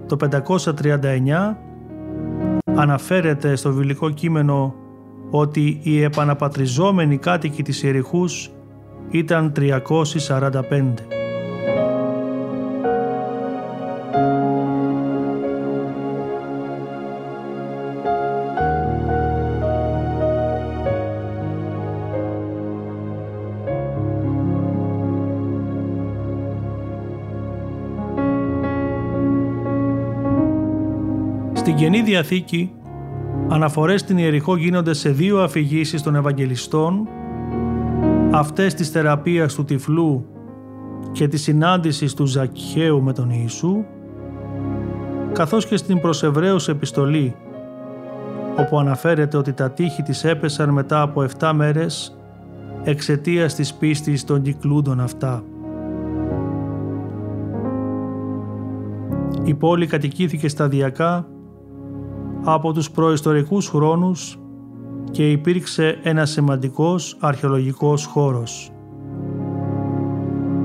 το 0.08 0.18
539 0.20 1.56
αναφέρεται 2.76 3.56
στο 3.56 3.72
βιβλικό 3.74 4.10
κείμενο 4.10 4.76
ότι 5.30 5.80
οι 5.84 6.02
επαναπατριζόμενοι 6.02 7.18
κάτοικοι 7.18 7.64
της 7.64 7.84
Ιεριχούς 7.84 8.52
ήταν 9.10 9.52
345. 9.56 11.23
Στην 31.64 31.76
Καινή 31.76 32.02
Διαθήκη 32.02 32.72
αναφορές 33.50 34.00
στην 34.00 34.18
Ιεριχώ 34.18 34.56
γίνονται 34.56 34.94
σε 34.94 35.10
δύο 35.10 35.44
αφηγήσεις 35.44 36.02
των 36.02 36.16
Ευαγγελιστών 36.16 37.08
αυτές 38.32 38.74
της 38.74 38.90
θεραπείας 38.90 39.54
του 39.54 39.64
τυφλού 39.64 40.26
και 41.12 41.28
της 41.28 41.42
συνάντησης 41.42 42.14
του 42.14 42.26
Ζακχαίου 42.26 43.02
με 43.02 43.14
τον 43.14 43.30
Ιησού 43.30 43.84
καθώς 45.34 45.66
και 45.66 45.78
στην 45.78 46.02
προς 46.02 46.24
επιστολή 46.68 47.36
όπου 48.60 48.80
αναφέρεται 48.80 49.38
ότι 49.38 49.54
τα 49.54 49.72
τείχη 49.72 50.02
της 50.02 50.24
έπεσαν 50.24 50.70
μετά 50.70 51.02
από 51.02 51.26
7 51.40 51.52
μέρες 51.56 52.18
εξαιτίας 52.84 53.56
της 53.56 53.74
πίστης 53.74 54.24
των 54.24 54.42
κυκλούντων 54.42 55.00
αυτά. 55.00 55.44
Η 59.44 59.54
πόλη 59.54 59.88
κατοικήθηκε 59.88 60.48
σταδιακά 60.48 61.28
από 62.44 62.74
τους 62.74 62.92
προϊστορικούς 62.92 63.68
χρόνους 63.68 64.38
και 65.12 65.32
υπήρξε 65.32 66.00
ένας 66.04 66.30
σημαντικός 66.30 67.18
αρχαιολογικός 67.20 68.06
χώρος. 68.06 68.72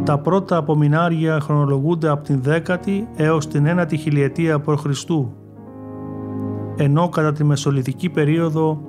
Τα 0.04 0.18
πρώτα 0.18 0.56
απομεινάρια 0.56 1.40
χρονολογούνται 1.40 2.08
από 2.08 2.24
την 2.24 2.42
10η 2.46 3.02
έως 3.16 3.46
την 3.46 3.66
1η 3.68 3.98
χιλιετία 3.98 4.60
π.Χ. 4.60 4.84
ενώ 6.76 7.08
κατά 7.08 7.32
τη 7.32 7.44
Μεσολιθική 7.44 8.08
περίοδο 8.08 8.80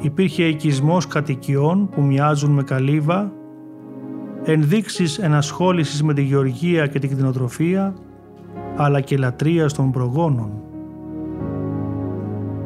υπήρχε 0.00 0.44
οικισμός 0.44 1.06
κατοικιών 1.06 1.88
που 1.88 2.02
μοιάζουν 2.02 2.50
με 2.50 2.62
καλύβα, 2.62 3.32
ενδείξεις 4.44 5.18
ενασχόλησης 5.18 6.02
με 6.02 6.14
τη 6.14 6.22
γεωργία 6.22 6.86
και 6.86 6.98
την 6.98 7.10
κτηνοτροφία, 7.10 7.94
αλλά 8.76 9.00
και 9.00 9.16
λατρεία 9.16 9.66
των 9.66 9.90
προγόνων. 9.90 10.50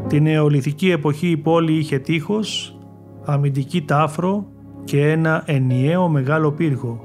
Την 0.06 0.22
νεολιθική 0.22 0.90
εποχή 0.90 1.28
η 1.28 1.36
πόλη 1.36 1.72
είχε 1.72 1.98
τείχος, 1.98 2.78
αμυντική 3.24 3.82
τάφρο 3.82 4.46
και 4.84 5.10
ένα 5.10 5.42
ενιαίο 5.46 6.08
μεγάλο 6.08 6.52
πύργο. 6.52 7.04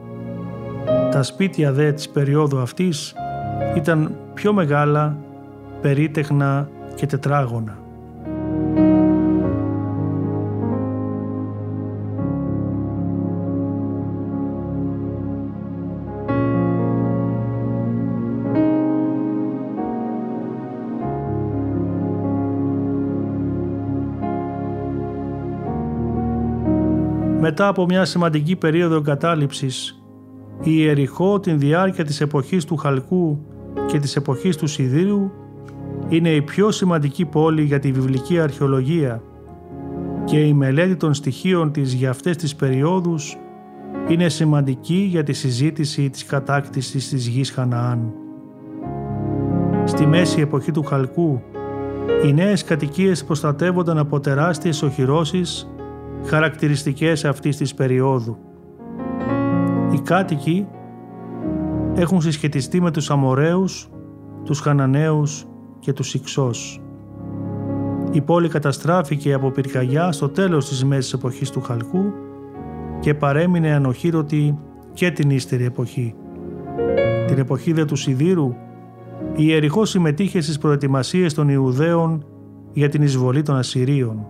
Τα 1.12 1.24
σπίτια 1.24 1.72
δε 1.72 1.92
της 1.92 2.10
περίοδου 2.10 2.60
αυτής 2.60 3.16
ήταν 3.76 4.16
πιο 4.34 4.54
μεγάλα, 4.54 5.18
περίτεχνα 5.82 6.70
και 6.96 7.06
τετράγωνα. 7.06 7.79
Μετά 27.50 27.68
από 27.68 27.86
μια 27.86 28.06
σημαντική 28.06 28.56
περίοδο 28.56 28.96
εγκατάλειψης, 28.96 30.04
η 30.62 30.72
Ιεριχώ 30.76 31.40
την 31.40 31.60
διάρκεια 31.60 32.06
της 32.06 32.22
εποχής 32.22 32.66
του 32.66 32.76
Χαλκού 32.76 33.40
και 33.88 34.00
της 34.00 34.16
εποχής 34.16 34.58
του 34.58 34.68
Σιδήρου 34.68 35.32
είναι 36.08 36.30
η 36.30 36.42
πιο 36.42 36.72
σημαντική 36.72 37.26
πόλη 37.26 37.64
για 37.64 37.80
τη 37.80 37.92
βιβλική 37.92 38.40
αρχαιολογία 38.40 39.22
και 40.26 40.40
η 40.40 40.54
μελέτη 40.54 40.96
των 40.96 41.14
στοιχείων 41.14 41.72
της 41.72 41.94
για 41.94 42.10
αυτές 42.10 42.36
τις 42.36 42.56
περιόδους 42.56 43.38
είναι 44.08 44.30
σημαντική 44.30 45.08
για 45.10 45.24
τη 45.24 45.34
συζήτηση 45.34 46.10
της 46.10 46.26
κατάκτησης 46.26 47.10
της 47.10 47.28
γης 47.28 47.52
Χαναάν. 47.52 48.14
Στη 49.84 50.06
μέση 50.06 50.42
εποχή 50.42 50.72
του 50.72 50.84
Χαλκού, 50.84 51.42
οι 52.26 52.34
νέες 52.34 52.64
κατοικίες 52.64 53.24
προστατεύονταν 53.24 53.98
από 53.98 54.20
τεράστιες 54.20 54.82
οχυρώσεις 54.82 55.70
χαρακτηριστικές 56.26 57.26
αυτής 57.26 57.58
της 57.58 57.74
περίοδου. 57.74 58.38
Οι 59.92 60.00
κάτοικοι 60.00 60.68
έχουν 61.96 62.22
συσχετιστεί 62.22 62.82
με 62.82 62.92
τους 62.92 63.10
Αμοραίους, 63.10 63.90
τους 64.44 64.60
Χαναναίους 64.60 65.46
και 65.80 65.94
τους 65.94 66.14
Ιξός. 66.14 66.82
Η 68.12 68.22
πόλη 68.22 68.48
καταστράφηκε 68.48 69.34
από 69.34 69.52
πυρκαγιά 69.52 70.12
στο 70.12 70.30
τέλος 70.30 70.68
της 70.68 70.86
μέσης 70.86 71.14
εποχής 71.14 71.50
του 71.50 71.62
Χαλκού 71.62 72.14
και 73.00 73.14
παρέμεινε 73.14 73.74
ανοχήρωτη 73.74 74.60
και 74.94 75.12
την 75.12 75.30
ύστερη 75.30 75.66
εποχή. 75.66 76.16
Την 77.28 77.38
εποχή 77.38 77.74
δε 77.74 77.86
του 77.86 77.96
Σιδήρου, 77.96 78.56
η 79.36 79.44
Ιεριχώ 79.46 79.86
συμμετείχε 79.86 80.42
στις 80.42 80.58
προετοιμασίες 80.58 81.34
των 81.34 81.50
Ιουδαίων 81.50 82.26
για 82.74 82.90
την 82.90 83.02
εισβολή 83.02 83.42
των 83.42 83.56
Ασσυρίων. 83.56 84.28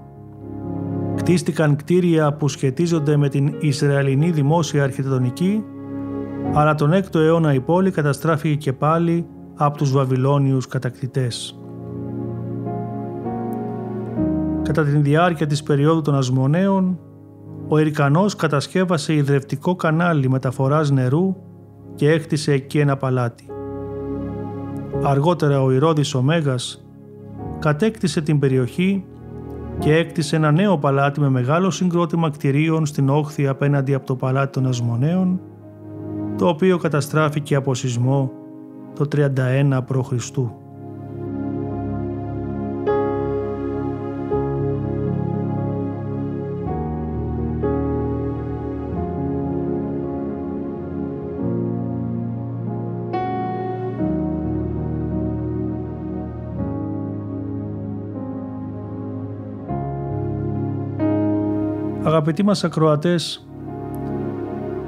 Κτίστηκαν 1.19 1.75
κτίρια 1.75 2.33
που 2.33 2.47
σχετίζονται 2.47 3.17
με 3.17 3.29
την 3.29 3.55
Ισραηλινή 3.59 4.31
δημόσια 4.31 4.83
αρχιτεκτονική, 4.83 5.63
αλλά 6.53 6.75
τον 6.75 6.91
6ο 6.93 7.15
αιώνα 7.15 7.53
η 7.53 7.59
πόλη 7.59 7.91
καταστράφηκε 7.91 8.55
και 8.55 8.73
πάλι 8.73 9.25
από 9.55 9.77
τους 9.77 9.91
Βαβυλώνιους 9.91 10.67
κατακτητές. 10.67 11.59
Κατά 14.63 14.83
την 14.83 15.03
διάρκεια 15.03 15.47
της 15.47 15.63
περίοδου 15.63 16.01
των 16.01 16.15
Ασμονέων, 16.15 16.99
ο 17.67 17.77
Ερικανός 17.77 18.35
κατασκεύασε 18.35 19.13
ιδρευτικό 19.13 19.75
κανάλι 19.75 20.29
μεταφοράς 20.29 20.91
νερού 20.91 21.35
και 21.95 22.11
έκτισε 22.11 22.51
εκεί 22.51 22.79
ένα 22.79 22.97
παλάτι. 22.97 23.45
Αργότερα 25.03 25.61
ο 25.61 25.71
Ηρώδης 25.71 26.13
Ωμέγας 26.13 26.85
κατέκτησε 27.59 28.21
την 28.21 28.39
περιοχή 28.39 29.05
και 29.79 29.95
έκτισε 29.95 30.35
ένα 30.35 30.51
νέο 30.51 30.77
παλάτι 30.77 31.19
με 31.19 31.29
μεγάλο 31.29 31.69
συγκρότημα 31.69 32.29
κτηρίων 32.29 32.85
στην 32.85 33.09
όχθη 33.09 33.47
απέναντι 33.47 33.93
από 33.93 34.05
το 34.05 34.15
παλάτι 34.15 34.51
των 34.51 34.67
Ασμονέων, 34.67 35.39
το 36.37 36.47
οποίο 36.47 36.77
καταστράφηκε 36.77 37.55
από 37.55 37.73
σεισμό 37.73 38.31
το 38.95 39.07
31 39.15 39.79
π.Χ. 39.87 40.13
Αγαπητοί 62.19 62.43
μας 62.43 62.63
ακροατές, 62.63 63.47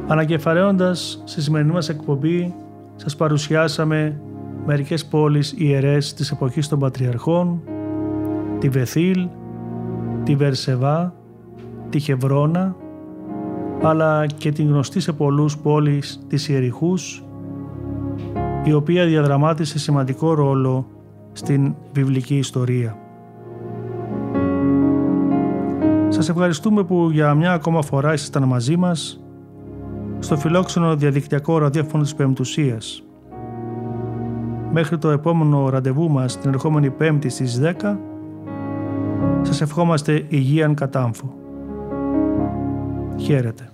ανακεφαλαίοντας 0.07 1.21
στη 1.25 1.41
σημερινή 1.41 1.71
μας 1.71 1.89
εκπομπή 1.89 2.53
σας 2.95 3.15
παρουσιάσαμε 3.15 4.21
μερικές 4.65 5.05
πόλεις 5.05 5.53
ιερές 5.57 6.13
της 6.13 6.31
εποχής 6.31 6.67
των 6.67 6.79
Πατριαρχών, 6.79 7.61
τη 8.59 8.69
Βεθήλ, 8.69 9.27
τη 10.23 10.35
Βερσεβά, 10.35 11.13
τη 11.89 11.99
Χευρώνα, 11.99 12.75
αλλά 13.81 14.25
και 14.25 14.51
την 14.51 14.67
γνωστή 14.67 14.99
σε 14.99 15.11
πολλούς 15.11 15.57
πόλης 15.57 16.25
της 16.27 16.49
Ιεριχούς, 16.49 17.23
η 18.63 18.73
οποία 18.73 19.05
διαδραμάτισε 19.05 19.79
σημαντικό 19.79 20.33
ρόλο 20.33 20.87
στην 21.31 21.75
βιβλική 21.93 22.37
ιστορία. 22.37 22.97
Σας 26.21 26.29
ευχαριστούμε 26.29 26.83
που 26.83 27.09
για 27.11 27.33
μια 27.33 27.51
ακόμα 27.53 27.81
φορά 27.81 28.13
ήσασταν 28.13 28.43
μαζί 28.43 28.77
μας 28.77 29.19
στο 30.19 30.37
φιλόξενο 30.37 30.95
διαδικτυακό 30.95 31.57
ραδιόφωνο 31.57 32.03
της 32.03 32.15
Πεμπτουσίας. 32.15 33.03
Μέχρι 34.71 34.97
το 34.97 35.09
επόμενο 35.09 35.69
ραντεβού 35.69 36.09
μας 36.09 36.39
την 36.39 36.49
ερχόμενη 36.53 36.89
Πέμπτη 36.89 37.29
στις 37.29 37.59
10 37.59 37.97
σας 39.41 39.61
ευχόμαστε 39.61 40.25
υγείαν 40.27 40.73
κατάμφο. 40.73 41.33
Χαίρετε. 43.17 43.69